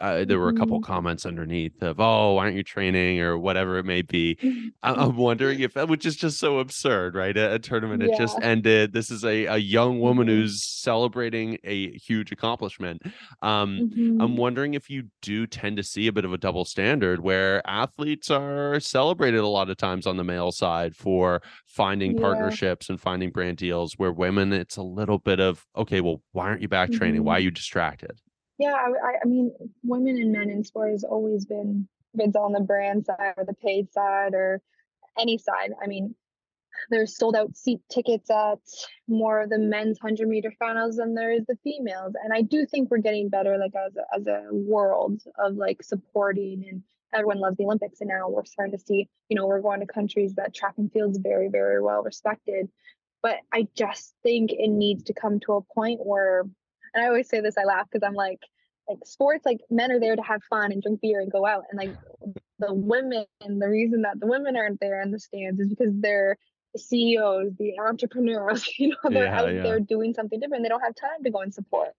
uh, 0.00 0.24
there 0.24 0.38
were 0.38 0.48
a 0.48 0.54
couple 0.54 0.78
mm-hmm. 0.78 0.92
comments 0.92 1.26
underneath 1.26 1.82
of 1.82 1.98
oh 2.00 2.34
why 2.34 2.44
aren't 2.44 2.56
you 2.56 2.62
training 2.62 3.20
or 3.20 3.38
whatever 3.38 3.78
it 3.78 3.84
may 3.84 4.02
be 4.02 4.36
i'm 4.82 5.16
wondering 5.16 5.60
if 5.60 5.74
which 5.74 6.06
is 6.06 6.16
just 6.16 6.38
so 6.38 6.58
absurd 6.58 7.14
right 7.14 7.36
a, 7.36 7.54
a 7.54 7.58
tournament 7.58 8.02
yeah. 8.06 8.16
just 8.16 8.38
ended 8.42 8.92
this 8.92 9.10
is 9.10 9.24
a, 9.24 9.46
a 9.46 9.56
young 9.56 10.00
woman 10.00 10.26
mm-hmm. 10.26 10.36
who's 10.36 10.62
celebrating 10.62 11.58
a 11.64 11.90
huge 11.98 12.32
accomplishment 12.32 13.02
um, 13.42 13.90
mm-hmm. 13.92 14.20
i'm 14.20 14.36
wondering 14.36 14.74
if 14.74 14.88
you 14.88 15.04
do 15.22 15.46
tend 15.46 15.76
to 15.76 15.82
see 15.82 16.06
a 16.06 16.12
bit 16.12 16.24
of 16.24 16.32
a 16.32 16.38
double 16.38 16.64
standard 16.64 17.20
where 17.20 17.66
athletes 17.68 18.30
are 18.30 18.78
celebrated 18.80 19.40
a 19.40 19.48
lot 19.48 19.70
of 19.70 19.76
times 19.76 20.06
on 20.06 20.16
the 20.16 20.24
male 20.24 20.52
side 20.52 20.94
for 20.94 21.42
finding 21.66 22.14
yeah. 22.14 22.20
partnerships 22.20 22.88
and 22.88 23.00
finding 23.00 23.30
brand 23.30 23.56
deals 23.56 23.94
where 23.96 24.12
women 24.12 24.52
it's 24.52 24.76
a 24.76 24.82
little 24.82 25.18
bit 25.18 25.40
of 25.40 25.66
okay 25.76 26.00
well 26.00 26.20
why 26.32 26.44
aren't 26.46 26.62
you 26.62 26.68
back 26.68 26.90
training 26.92 27.24
why 27.24 27.34
are 27.34 27.38
mm-hmm. 27.38 27.44
you 27.44 27.50
distracted 27.50 28.20
yeah, 28.60 28.74
I, 28.74 29.14
I 29.24 29.26
mean, 29.26 29.52
women 29.82 30.18
and 30.18 30.32
men 30.32 30.50
in 30.50 30.62
sport 30.62 30.90
has 30.90 31.02
always 31.02 31.46
been, 31.46 31.88
if 32.12 32.20
it's 32.26 32.36
on 32.36 32.52
the 32.52 32.60
brand 32.60 33.06
side 33.06 33.32
or 33.38 33.46
the 33.46 33.54
paid 33.54 33.90
side 33.90 34.34
or 34.34 34.60
any 35.18 35.38
side. 35.38 35.70
I 35.82 35.86
mean, 35.86 36.14
there's 36.90 37.16
sold 37.16 37.36
out 37.36 37.56
seat 37.56 37.80
tickets 37.90 38.30
at 38.30 38.58
more 39.08 39.40
of 39.40 39.48
the 39.48 39.58
men's 39.58 39.98
100 40.02 40.28
meter 40.28 40.52
finals 40.58 40.96
than 40.96 41.14
there 41.14 41.32
is 41.32 41.46
the 41.46 41.56
females. 41.64 42.12
And 42.22 42.34
I 42.34 42.42
do 42.42 42.66
think 42.66 42.90
we're 42.90 42.98
getting 42.98 43.30
better, 43.30 43.56
like 43.56 43.72
as 43.74 43.96
a, 43.96 44.14
as 44.14 44.26
a 44.26 44.48
world 44.52 45.22
of 45.38 45.54
like 45.54 45.82
supporting 45.82 46.66
and 46.68 46.82
everyone 47.14 47.40
loves 47.40 47.56
the 47.56 47.64
Olympics. 47.64 48.02
And 48.02 48.08
now 48.08 48.28
we're 48.28 48.44
starting 48.44 48.76
to 48.76 48.84
see, 48.84 49.08
you 49.30 49.36
know, 49.36 49.46
we're 49.46 49.62
going 49.62 49.80
to 49.80 49.86
countries 49.86 50.34
that 50.34 50.54
track 50.54 50.74
and 50.76 50.92
field's 50.92 51.18
very, 51.18 51.48
very 51.48 51.82
well 51.82 52.02
respected. 52.02 52.68
But 53.22 53.36
I 53.54 53.68
just 53.74 54.14
think 54.22 54.52
it 54.52 54.68
needs 54.68 55.04
to 55.04 55.14
come 55.14 55.40
to 55.40 55.54
a 55.54 55.74
point 55.74 56.00
where 56.04 56.44
and 56.94 57.04
I 57.04 57.08
always 57.08 57.28
say 57.28 57.40
this, 57.40 57.56
I 57.58 57.64
laugh 57.64 57.86
because 57.90 58.06
I'm 58.06 58.14
like, 58.14 58.40
like 58.88 58.98
sports, 59.04 59.46
like 59.46 59.60
men 59.70 59.92
are 59.92 60.00
there 60.00 60.16
to 60.16 60.22
have 60.22 60.42
fun 60.44 60.72
and 60.72 60.82
drink 60.82 61.00
beer 61.00 61.20
and 61.20 61.30
go 61.30 61.46
out. 61.46 61.64
And 61.70 61.78
like 61.78 61.96
the 62.58 62.72
women, 62.72 63.26
the 63.40 63.68
reason 63.68 64.02
that 64.02 64.20
the 64.20 64.26
women 64.26 64.56
aren't 64.56 64.80
there 64.80 65.00
in 65.00 65.10
the 65.10 65.20
stands 65.20 65.60
is 65.60 65.68
because 65.68 65.92
they're 65.94 66.36
the 66.74 66.80
CEOs, 66.80 67.52
the 67.58 67.78
entrepreneurs, 67.78 68.68
you 68.78 68.88
know, 68.88 69.10
they're 69.10 69.24
yeah, 69.24 69.40
out 69.40 69.54
yeah. 69.54 69.62
there 69.62 69.80
doing 69.80 70.14
something 70.14 70.38
different. 70.40 70.62
They 70.62 70.68
don't 70.68 70.82
have 70.82 70.94
time 70.94 71.22
to 71.24 71.30
go 71.30 71.40
and 71.40 71.52
support. 71.54 71.90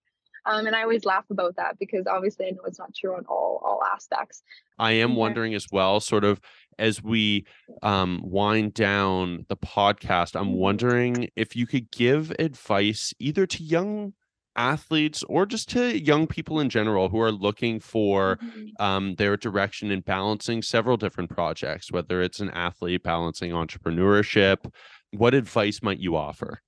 Um, 0.45 0.65
and 0.65 0.75
I 0.75 0.82
always 0.82 1.06
laugh 1.06 1.25
about 1.30 1.56
that 1.58 1.77
because 1.80 2.08
obviously 2.08 2.47
I 2.47 2.51
know 2.51 2.63
it's 2.65 2.80
not 2.80 2.95
true 2.95 3.15
on 3.15 3.25
all 3.27 3.62
all 3.63 3.84
aspects. 3.84 4.41
I 4.80 4.93
am 4.93 5.15
wondering 5.15 5.54
as 5.54 5.67
well, 5.71 5.99
sort 5.99 6.23
of 6.23 6.41
as 6.80 7.04
we 7.04 7.45
um, 7.84 8.21
wind 8.23 8.73
down 8.73 9.45
the 9.49 9.58
podcast, 9.58 10.36
I'm 10.36 10.47
mm-hmm. 10.47 10.58
wondering 10.58 11.30
if 11.36 11.56
you 11.56 11.67
could 11.67 11.91
give 11.91 12.32
advice 12.39 13.13
either 13.19 13.45
to 13.45 13.63
young 13.63 14.13
athletes 14.56 15.24
or 15.24 15.46
just 15.46 15.70
to 15.70 15.98
young 15.98 16.28
people 16.28 16.60
in 16.60 16.70
general 16.70 17.10
who 17.10 17.20
are 17.20 17.32
looking 17.32 17.80
for 17.80 18.38
mm-hmm. 18.38 18.84
um, 18.84 19.16
their 19.16 19.38
direction 19.38 19.92
in 19.92 20.02
balancing 20.02 20.62
several 20.62 20.98
different 20.98 21.30
projects, 21.30 21.92
whether 21.92 22.22
it's 22.22 22.40
an 22.40 22.50
athlete 22.52 23.04
balancing 23.04 23.52
entrepreneurship, 23.52 24.72
what 25.12 25.34
advice 25.34 25.82
might 25.82 26.00
you 26.00 26.16
offer? 26.16 26.62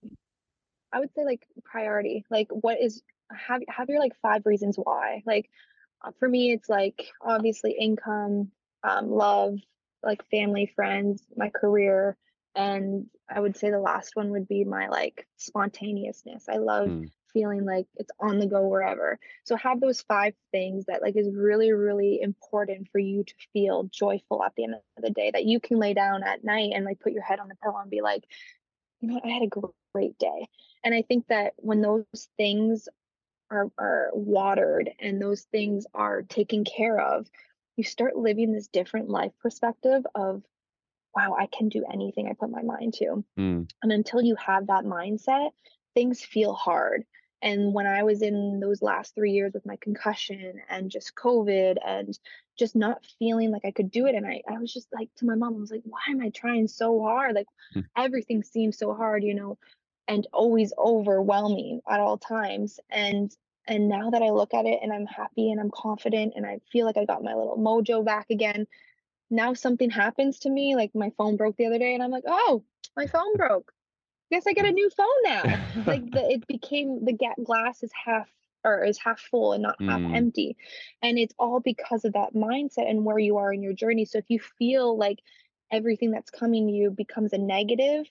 I 0.92 1.00
would 1.00 1.14
say 1.16 1.26
like 1.26 1.46
priority, 1.64 2.26
like 2.30 2.48
what 2.52 2.80
is 2.80 3.02
have 3.36 3.62
have 3.68 3.90
your 3.90 4.00
like 4.00 4.16
five 4.22 4.46
reasons 4.46 4.78
why. 4.78 5.24
Like 5.26 5.50
uh, 6.04 6.12
for 6.20 6.30
me, 6.30 6.52
it's 6.52 6.70
like 6.70 7.12
obviously 7.22 7.76
income, 7.80 8.52
um, 8.84 9.10
love, 9.10 9.58
like 10.04 10.24
family, 10.30 10.72
friends, 10.76 11.24
my 11.36 11.50
career, 11.50 12.18
And 12.56 13.08
I 13.30 13.40
would 13.40 13.58
say 13.58 13.72
the 13.72 13.80
last 13.80 14.16
one 14.16 14.30
would 14.32 14.48
be 14.48 14.64
my 14.64 14.88
like 14.88 15.28
spontaneousness. 15.38 16.46
I 16.50 16.58
love 16.58 16.88
Mm. 16.88 17.10
Feeling 17.34 17.66
like 17.66 17.88
it's 17.96 18.12
on 18.20 18.40
the 18.40 18.46
go 18.46 18.68
wherever. 18.68 19.20
So 19.44 19.56
have 19.56 19.80
those 19.80 20.02
five 20.02 20.34
things 20.52 20.86
that 20.86 21.02
like 21.02 21.16
is 21.16 21.30
really, 21.34 21.72
really 21.72 22.22
important 22.22 22.88
for 22.92 23.00
you 23.00 23.24
to 23.24 23.34
feel 23.52 23.90
joyful 23.92 24.44
at 24.44 24.54
the 24.56 24.66
end 24.66 24.76
of 24.76 25.04
the 25.04 25.10
day 25.10 25.32
that 25.32 25.46
you 25.46 25.60
can 25.60 25.80
lay 25.80 25.94
down 25.94 26.24
at 26.24 26.44
night 26.44 26.72
and 26.74 26.86
like 26.86 27.00
put 27.00 27.14
your 27.14 27.24
head 27.24 27.40
on 27.40 27.50
the 27.50 27.56
pillow 27.56 27.80
and 27.80 27.92
be 27.92 28.02
like, 28.02 28.24
you 29.02 29.10
know 29.10 29.22
I 29.24 29.30
had 29.30 29.44
a 29.44 29.72
great 29.94 30.18
day. 30.18 30.48
And 30.84 30.94
I 30.94 31.02
think 31.02 31.28
that 31.28 31.54
when 31.58 31.82
those 31.82 32.06
things 32.38 32.88
are 33.52 33.70
are 33.78 34.10
watered 34.14 34.90
and 35.00 35.22
those 35.22 35.42
things 35.52 35.86
are 35.94 36.22
taken 36.22 36.64
care 36.64 37.00
of, 37.00 37.28
you 37.76 37.84
start 37.84 38.16
living 38.16 38.52
this 38.52 38.68
different 38.68 39.10
life 39.10 39.32
perspective 39.42 40.06
of, 40.16 40.44
wow, 41.16 41.36
I 41.38 41.48
can 41.48 41.70
do 41.70 41.84
anything 41.92 42.28
I 42.28 42.34
put 42.34 42.50
my 42.50 42.62
mind 42.62 42.94
to. 42.96 43.24
Mm. 43.38 43.70
And 43.82 43.92
until 43.92 44.22
you 44.22 44.36
have 44.36 44.68
that 44.68 44.86
mindset, 44.86 45.50
things 45.94 46.24
feel 46.24 46.54
hard. 46.54 47.06
And 47.44 47.74
when 47.74 47.86
I 47.86 48.04
was 48.04 48.22
in 48.22 48.62
those 48.62 48.82
last 48.82 49.14
three 49.16 49.34
years 49.34 49.54
with 49.54 49.66
my 49.66 49.76
concussion 49.82 50.62
and 50.70 50.90
just 50.90 51.14
COVID 51.16 51.76
and 51.86 52.18
just 52.58 52.74
not 52.76 53.06
feeling 53.20 53.52
like 53.52 53.66
I 53.66 53.72
could 53.72 53.92
do 53.92 54.08
it, 54.08 54.16
and 54.16 54.26
I, 54.26 54.42
I 54.50 54.58
was 54.60 54.74
just 54.74 54.88
like 54.94 55.10
to 55.18 55.26
my 55.26 55.36
mom, 55.36 55.56
I 55.56 55.60
was 55.60 55.72
like, 55.72 55.84
why 55.84 56.00
am 56.10 56.22
I 56.22 56.30
trying 56.30 56.68
so 56.70 57.02
hard? 57.02 57.36
Like 57.36 57.48
Mm. 57.76 57.86
everything 57.98 58.44
seems 58.44 58.78
so 58.78 58.94
hard, 58.94 59.24
you 59.24 59.36
know, 59.36 59.58
and 60.08 60.26
always 60.34 60.74
overwhelming 60.78 61.82
at 61.90 62.00
all 62.00 62.18
times. 62.18 62.80
And 62.90 63.32
and 63.68 63.90
now 63.90 64.10
that 64.12 64.22
I 64.22 64.30
look 64.30 64.54
at 64.54 64.66
it 64.66 64.80
and 64.82 64.94
I'm 64.94 65.06
happy 65.06 65.52
and 65.52 65.60
I'm 65.60 65.72
confident 65.72 66.34
and 66.36 66.46
I 66.46 66.60
feel 66.72 66.86
like 66.86 66.98
I 66.98 67.06
got 67.06 67.24
my 67.24 67.34
little 67.34 67.58
mojo 67.58 68.06
back 68.06 68.28
again, 68.30 68.68
now 69.30 69.54
something 69.54 69.90
happens 69.90 70.40
to 70.40 70.50
me, 70.50 70.76
like 70.76 70.92
my 70.96 71.12
phone 71.18 71.38
broke 71.38 71.58
the 71.58 71.66
other 71.66 71.80
day, 71.80 71.94
and 71.94 72.04
I'm 72.04 72.12
like, 72.12 72.26
oh, 72.28 72.64
my 72.96 73.08
phone 73.08 73.36
broke. 73.36 73.72
Guess 74.34 74.48
I 74.48 74.54
get 74.54 74.66
a 74.66 74.72
new 74.72 74.90
phone 74.90 75.08
now. 75.26 75.44
Like 75.86 76.12
the, 76.12 76.28
it 76.28 76.48
became 76.48 77.06
the 77.06 77.14
glass 77.44 77.84
is 77.84 77.92
half 77.94 78.28
or 78.64 78.84
is 78.84 78.98
half 78.98 79.20
full 79.20 79.54
and 79.54 79.62
not 79.62 79.78
half 79.88 80.02
Mm. 80.02 80.16
empty, 80.16 80.58
and 81.04 81.20
it's 81.20 81.36
all 81.38 81.60
because 81.60 82.04
of 82.04 82.14
that 82.14 82.34
mindset 82.34 82.90
and 82.90 83.06
where 83.06 83.20
you 83.20 83.38
are 83.38 83.54
in 83.54 83.62
your 83.62 83.74
journey. 83.74 84.06
So 84.06 84.18
if 84.18 84.26
you 84.30 84.40
feel 84.40 84.98
like 84.98 85.20
everything 85.72 86.10
that's 86.10 86.32
coming 86.32 86.66
to 86.66 86.74
you 86.74 86.90
becomes 86.90 87.34
a 87.34 87.38
negative, 87.38 88.10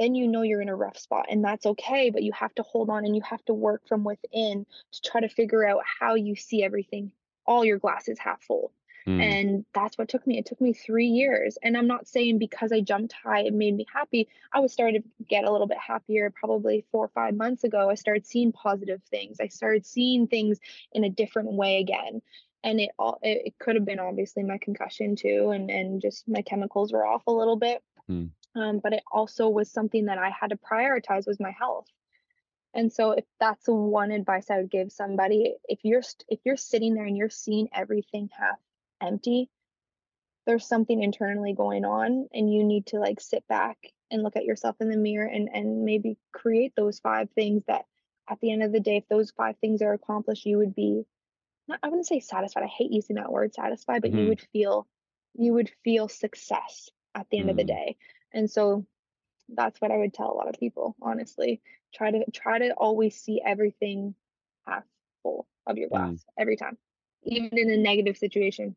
then 0.00 0.16
you 0.16 0.26
know 0.26 0.42
you're 0.42 0.60
in 0.60 0.68
a 0.68 0.74
rough 0.74 0.98
spot, 0.98 1.26
and 1.30 1.44
that's 1.44 1.66
okay. 1.66 2.10
But 2.10 2.24
you 2.24 2.32
have 2.32 2.54
to 2.56 2.64
hold 2.64 2.90
on 2.90 3.04
and 3.04 3.14
you 3.14 3.22
have 3.22 3.44
to 3.44 3.54
work 3.54 3.86
from 3.86 4.02
within 4.02 4.66
to 4.90 5.02
try 5.02 5.20
to 5.20 5.28
figure 5.28 5.64
out 5.64 5.82
how 6.00 6.16
you 6.16 6.34
see 6.34 6.64
everything. 6.64 7.12
All 7.46 7.64
your 7.64 7.78
glasses 7.78 8.18
half 8.18 8.42
full 8.42 8.72
Mm. 9.08 9.22
and 9.22 9.64
that's 9.72 9.96
what 9.96 10.06
took 10.06 10.26
me 10.26 10.36
it 10.36 10.44
took 10.44 10.60
me 10.60 10.74
three 10.74 11.06
years 11.06 11.56
and 11.62 11.78
i'm 11.78 11.86
not 11.86 12.06
saying 12.06 12.36
because 12.38 12.72
i 12.72 12.82
jumped 12.82 13.14
high 13.14 13.40
it 13.40 13.54
made 13.54 13.74
me 13.74 13.86
happy 13.90 14.28
i 14.52 14.60
was 14.60 14.70
starting 14.70 15.00
to 15.00 15.08
get 15.26 15.44
a 15.44 15.50
little 15.50 15.66
bit 15.66 15.78
happier 15.78 16.30
probably 16.30 16.84
four 16.92 17.06
or 17.06 17.08
five 17.14 17.34
months 17.34 17.64
ago 17.64 17.88
i 17.88 17.94
started 17.94 18.26
seeing 18.26 18.52
positive 18.52 19.00
things 19.04 19.38
i 19.40 19.46
started 19.46 19.86
seeing 19.86 20.26
things 20.26 20.58
in 20.92 21.04
a 21.04 21.08
different 21.08 21.50
way 21.54 21.80
again 21.80 22.20
and 22.62 22.80
it 22.80 22.90
all 22.98 23.18
it, 23.22 23.40
it 23.46 23.58
could 23.58 23.76
have 23.76 23.86
been 23.86 23.98
obviously 23.98 24.42
my 24.42 24.58
concussion 24.58 25.16
too 25.16 25.52
and 25.54 25.70
and 25.70 26.02
just 26.02 26.28
my 26.28 26.42
chemicals 26.42 26.92
were 26.92 27.06
off 27.06 27.26
a 27.26 27.32
little 27.32 27.56
bit 27.56 27.82
Mm. 28.10 28.30
um, 28.56 28.80
but 28.82 28.94
it 28.94 29.02
also 29.12 29.48
was 29.48 29.70
something 29.70 30.06
that 30.06 30.18
i 30.18 30.30
had 30.30 30.50
to 30.50 30.56
prioritize 30.56 31.26
was 31.26 31.40
my 31.40 31.50
health 31.50 31.86
and 32.74 32.92
so 32.92 33.12
if 33.12 33.24
that's 33.40 33.66
one 33.66 34.10
advice 34.10 34.50
I 34.50 34.58
would 34.58 34.70
give 34.70 34.92
somebody, 34.92 35.54
if 35.64 35.80
you're 35.82 36.02
if 36.28 36.40
you're 36.44 36.56
sitting 36.56 36.94
there 36.94 37.06
and 37.06 37.16
you're 37.16 37.30
seeing 37.30 37.68
everything 37.74 38.28
half 38.38 38.58
empty, 39.00 39.50
there's 40.46 40.66
something 40.66 41.02
internally 41.02 41.52
going 41.52 41.84
on 41.84 42.28
and 42.32 42.52
you 42.52 42.64
need 42.64 42.86
to 42.86 42.98
like 42.98 43.20
sit 43.20 43.46
back 43.48 43.78
and 44.10 44.22
look 44.22 44.36
at 44.36 44.44
yourself 44.44 44.76
in 44.80 44.88
the 44.88 44.96
mirror 44.96 45.26
and 45.26 45.50
and 45.52 45.84
maybe 45.84 46.16
create 46.32 46.72
those 46.74 47.00
five 47.00 47.28
things 47.32 47.62
that 47.66 47.84
at 48.28 48.40
the 48.40 48.50
end 48.50 48.62
of 48.62 48.72
the 48.72 48.80
day 48.80 48.96
if 48.96 49.08
those 49.08 49.30
five 49.32 49.56
things 49.58 49.82
are 49.82 49.92
accomplished 49.92 50.46
you 50.46 50.56
would 50.56 50.74
be 50.74 51.04
not 51.68 51.78
I 51.82 51.88
wouldn't 51.88 52.06
say 52.06 52.20
satisfied. 52.20 52.64
I 52.64 52.66
hate 52.66 52.90
using 52.90 53.16
that 53.16 53.30
word 53.30 53.54
satisfied, 53.54 54.00
but 54.00 54.10
you 54.12 54.24
Mhm. 54.24 54.28
would 54.28 54.40
feel 54.40 54.86
you 55.34 55.52
would 55.52 55.70
feel 55.84 56.08
success 56.08 56.90
at 57.14 57.28
the 57.30 57.38
end 57.38 57.50
of 57.50 57.56
the 57.56 57.64
Mm. 57.64 57.66
day. 57.66 57.96
And 58.32 58.50
so 58.50 58.86
that's 59.50 59.80
what 59.80 59.90
I 59.90 59.98
would 59.98 60.14
tell 60.14 60.32
a 60.32 60.34
lot 60.34 60.48
of 60.48 60.54
people, 60.58 60.96
honestly. 61.02 61.60
Try 61.94 62.10
to 62.10 62.24
try 62.32 62.58
to 62.58 62.70
always 62.72 63.20
see 63.20 63.40
everything 63.44 64.14
half 64.66 64.84
full 65.22 65.46
of 65.66 65.76
your 65.76 65.88
Mm. 65.88 65.92
glass 65.92 66.24
every 66.38 66.56
time. 66.56 66.78
Even 67.24 67.58
in 67.58 67.70
a 67.70 67.76
negative 67.76 68.16
situation, 68.16 68.76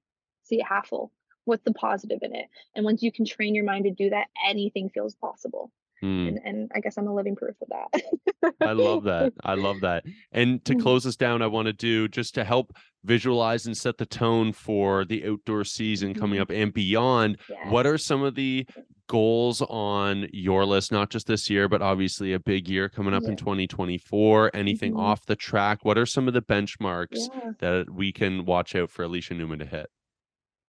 see 0.51 0.59
it 0.59 0.65
half 0.65 0.87
full. 0.87 1.11
What's 1.45 1.63
the 1.63 1.73
positive 1.73 2.19
in 2.21 2.35
it? 2.35 2.45
And 2.75 2.85
once 2.85 3.01
you 3.01 3.11
can 3.11 3.25
train 3.25 3.55
your 3.55 3.65
mind 3.65 3.85
to 3.85 3.91
do 3.91 4.09
that, 4.11 4.27
anything 4.47 4.89
feels 4.89 5.15
possible. 5.15 5.71
Mm. 6.03 6.27
And 6.27 6.39
and 6.43 6.71
I 6.75 6.79
guess 6.79 6.97
I'm 6.97 7.07
a 7.07 7.13
living 7.13 7.35
proof 7.35 7.55
of 7.61 7.69
that. 7.69 8.53
I 8.61 8.71
love 8.73 9.03
that. 9.03 9.33
I 9.43 9.53
love 9.53 9.81
that. 9.81 10.03
And 10.31 10.63
to 10.65 10.73
Mhm. 10.75 10.81
close 10.81 11.05
us 11.05 11.15
down, 11.15 11.41
I 11.43 11.47
want 11.47 11.67
to 11.67 11.73
do 11.73 12.07
just 12.07 12.33
to 12.35 12.43
help 12.43 12.75
visualize 13.03 13.65
and 13.67 13.77
set 13.77 13.97
the 13.99 14.05
tone 14.07 14.51
for 14.51 15.05
the 15.05 15.23
outdoor 15.27 15.63
season 15.63 16.13
coming 16.15 16.39
Mhm. 16.39 16.41
up 16.43 16.49
and 16.51 16.73
beyond. 16.73 17.37
What 17.69 17.85
are 17.85 17.99
some 17.99 18.23
of 18.23 18.33
the 18.35 18.65
goals 19.07 19.61
on 19.63 20.27
your 20.33 20.65
list, 20.65 20.91
not 20.91 21.09
just 21.11 21.27
this 21.27 21.49
year, 21.51 21.67
but 21.67 21.81
obviously 21.83 22.33
a 22.33 22.39
big 22.39 22.67
year 22.67 22.89
coming 22.89 23.13
up 23.13 23.23
in 23.23 23.35
2024? 23.35 24.49
Anything 24.55 24.93
Mhm. 24.93 24.99
off 24.99 25.25
the 25.27 25.35
track? 25.35 25.85
What 25.85 25.97
are 25.99 26.05
some 26.07 26.27
of 26.27 26.33
the 26.33 26.41
benchmarks 26.41 27.29
Yeah. 27.33 27.51
that 27.59 27.89
we 27.91 28.11
can 28.11 28.45
watch 28.45 28.75
out 28.75 28.89
for 28.89 29.05
Alysha 29.05 29.35
Newman 29.37 29.59
to 29.59 29.65
hit? 29.65 29.87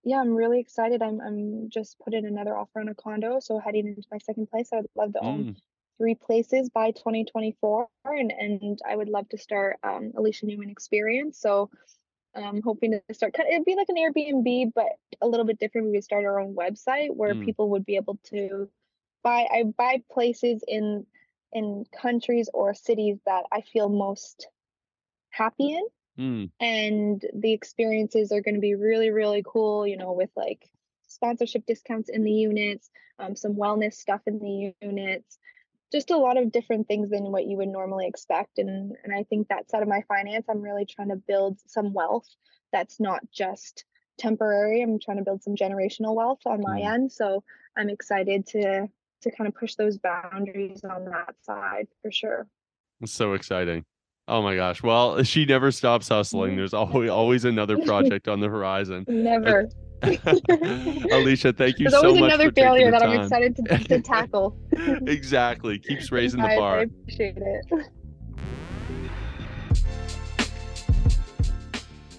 Yeah, 0.05 0.21
I'm 0.21 0.35
really 0.35 0.61
excited. 0.61 1.01
I'm 1.03 1.21
I'm 1.21 1.69
just 1.71 1.99
put 2.01 2.15
in 2.15 2.27
another 2.27 2.57
offer 2.57 2.81
on 2.81 2.89
a 2.89 2.95
condo, 2.95 3.39
so 3.41 3.59
heading 3.59 3.87
into 3.87 4.03
my 4.11 4.19
second 4.19 4.49
place. 4.51 4.71
I 4.73 4.77
would 4.79 4.91
love 4.97 5.13
to 5.13 5.21
own 5.23 5.47
Mm, 5.47 5.57
three 5.99 6.15
places 6.17 6.71
by 6.71 6.91
2024, 6.91 7.89
and 8.05 8.33
and 8.33 8.79
I 8.87 8.97
would 8.97 9.09
love 9.09 9.29
to 9.31 9.39
start 9.39 9.79
um, 9.85 10.13
Alysha 10.13 10.45
Newman 10.45 10.71
Experience. 10.71 11.39
So 11.39 11.71
I'm 12.35 12.63
hoping 12.63 12.93
to 12.93 13.15
start. 13.15 13.35
kind- 13.35 13.49
It'd 13.51 13.65
be 13.67 13.77
like 13.77 13.89
an 13.91 13.97
Airbnb, 13.97 14.73
but 14.75 14.93
a 15.23 15.29
little 15.29 15.47
bit 15.47 15.59
different. 15.61 15.89
We 15.89 15.95
would 15.95 16.05
start 16.05 16.25
our 16.25 16.41
own 16.41 16.55
website 16.57 17.15
where 17.15 17.35
Mm. 17.35 17.37
people 17.37 17.71
would 17.71 17.85
be 17.87 17.97
able 17.97 18.19
to 18.27 18.71
buy. 19.25 19.49
I 19.53 19.65
buy 19.65 20.03
places 20.13 20.65
in 20.69 21.07
in 21.53 21.85
countries 21.93 22.51
or 22.55 22.75
cities 22.75 23.21
that 23.27 23.45
I 23.53 23.63
feel 23.63 23.89
most 23.91 24.49
happy 25.31 25.73
in 25.75 25.87
mm, 26.23 26.51
and 26.61 27.25
the 27.35 27.53
experiences 27.53 28.33
are 28.33 28.41
going 28.41 28.55
to 28.55 28.61
be 28.61 28.75
really 28.75 29.11
really 29.11 29.43
cool 29.47 29.87
you 29.87 29.97
know 29.97 30.13
with 30.13 30.31
like 30.37 30.69
sponsorship 31.07 31.67
discounts 31.67 32.09
in 32.09 32.23
the 32.23 32.33
units 32.33 32.91
um, 33.19 33.37
some 33.37 33.55
wellness 33.55 33.95
stuff 33.95 34.21
in 34.27 34.39
the 34.39 34.73
units 34.87 35.39
just 35.91 36.11
a 36.11 36.17
lot 36.17 36.39
of 36.39 36.51
different 36.51 36.89
things 36.89 37.11
than 37.11 37.25
what 37.25 37.47
you 37.47 37.57
would 37.57 37.69
normally 37.69 38.07
expect 38.07 38.59
and 38.59 38.95
and 39.05 39.15
i 39.15 39.23
think 39.25 39.49
that 39.49 39.69
side 39.69 39.83
of 39.83 39.89
my 39.89 40.03
finance 40.09 40.47
i'm 40.49 40.63
really 40.63 40.87
trying 40.87 41.09
to 41.09 41.17
build 41.17 41.59
some 41.67 41.93
wealth 41.93 42.29
that's 42.73 43.01
not 43.01 43.21
just 43.31 43.85
temporary 44.19 44.83
i'm 44.83 44.99
trying 44.99 45.19
to 45.19 45.25
build 45.25 45.43
some 45.43 45.57
generational 45.57 46.15
wealth 46.15 46.41
on 46.47 46.61
my 46.61 46.81
Mm. 46.81 46.95
end 46.95 47.13
so 47.13 47.43
i'm 47.77 47.89
excited 47.89 48.47
to 48.47 48.89
to 49.23 49.31
kind 49.31 49.49
of 49.49 49.55
push 49.55 49.75
those 49.77 49.99
boundaries 49.99 50.83
on 50.85 51.05
that 51.07 51.35
side 51.43 51.89
for 52.01 52.11
sure 52.11 52.47
it's 53.03 53.13
so 53.13 53.33
exciting. 53.35 53.85
Oh 54.29 54.41
my 54.43 54.55
gosh. 54.57 54.83
Well, 54.83 55.23
she 55.25 55.45
never 55.45 55.71
stops 55.73 56.09
hustling. 56.09 56.53
Mhm. 56.53 56.57
There's 56.57 56.75
always 56.75 57.11
always 57.11 57.45
another 57.45 57.79
project 57.79 58.29
on 58.29 58.41
the 58.41 58.49
horizon. 58.49 59.05
never 59.09 59.69
Alysha, 60.03 61.57
thank 61.57 61.79
you 61.79 61.85
There's 61.89 61.93
so 62.01 62.09
always 62.09 62.21
much 62.21 62.29
another 62.35 62.47
for 62.47 62.51
taking 62.51 62.65
failure 62.65 62.91
that 62.91 63.05
I'm 63.05 63.21
excited 63.21 63.55
to, 63.57 63.79
to 63.85 64.01
tackle. 64.05 64.59
exactly. 65.07 65.79
Keeps 65.79 66.11
raising 66.11 66.41
the 66.41 66.49
I, 66.49 66.55
I 66.57 66.83
appreciate 66.83 67.37
it. 67.37 67.67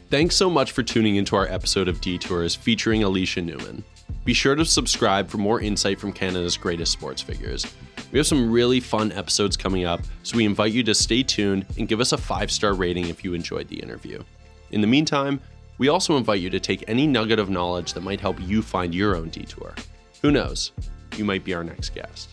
Thanks 0.09 0.35
so 0.35 0.49
much 0.49 0.71
for 0.71 0.81
tuning 0.83 1.15
into 1.17 1.35
our 1.35 1.47
episode 1.47 1.87
of 1.89 1.99
Detours 1.99 2.55
featuring 2.55 3.01
Alysha 3.01 3.43
Newman. 3.43 3.83
Be 4.23 4.33
sure 4.33 4.55
to 4.55 4.63
subscribe 4.63 5.27
for 5.27 5.37
more 5.37 5.59
insight 5.59 5.99
from 5.99 6.13
Canada's 6.13 6.55
greatest 6.55 6.91
sports 6.93 7.21
figures. 7.21 7.65
We 8.13 8.19
have 8.19 8.27
some 8.27 8.51
really 8.51 8.79
fun 8.79 9.11
episodes 9.11 9.57
coming 9.57 9.85
up, 9.85 9.99
so 10.21 10.37
we 10.37 10.45
invite 10.45 10.71
you 10.71 10.83
to 10.83 10.93
stay 10.93 11.23
tuned 11.23 11.65
and 11.79 11.87
give 11.87 11.99
us 11.99 12.11
a 12.11 12.17
five 12.17 12.51
star 12.51 12.75
rating 12.75 13.07
if 13.09 13.23
you 13.23 13.33
enjoyed 13.33 13.67
the 13.69 13.79
interview. 13.79 14.21
In 14.69 14.81
the 14.81 14.87
meantime, 14.87 15.41
we 15.79 15.89
also 15.89 16.15
invite 16.15 16.39
you 16.39 16.51
to 16.51 16.59
take 16.59 16.83
any 16.87 17.07
nugget 17.07 17.39
of 17.39 17.49
knowledge 17.49 17.93
that 17.93 18.01
might 18.01 18.21
help 18.21 18.39
you 18.39 18.61
find 18.61 18.93
your 18.93 19.15
own 19.15 19.29
detour. 19.29 19.73
Who 20.21 20.29
knows? 20.29 20.73
You 21.17 21.25
might 21.25 21.43
be 21.43 21.55
our 21.55 21.63
next 21.63 21.95
guest. 21.95 22.32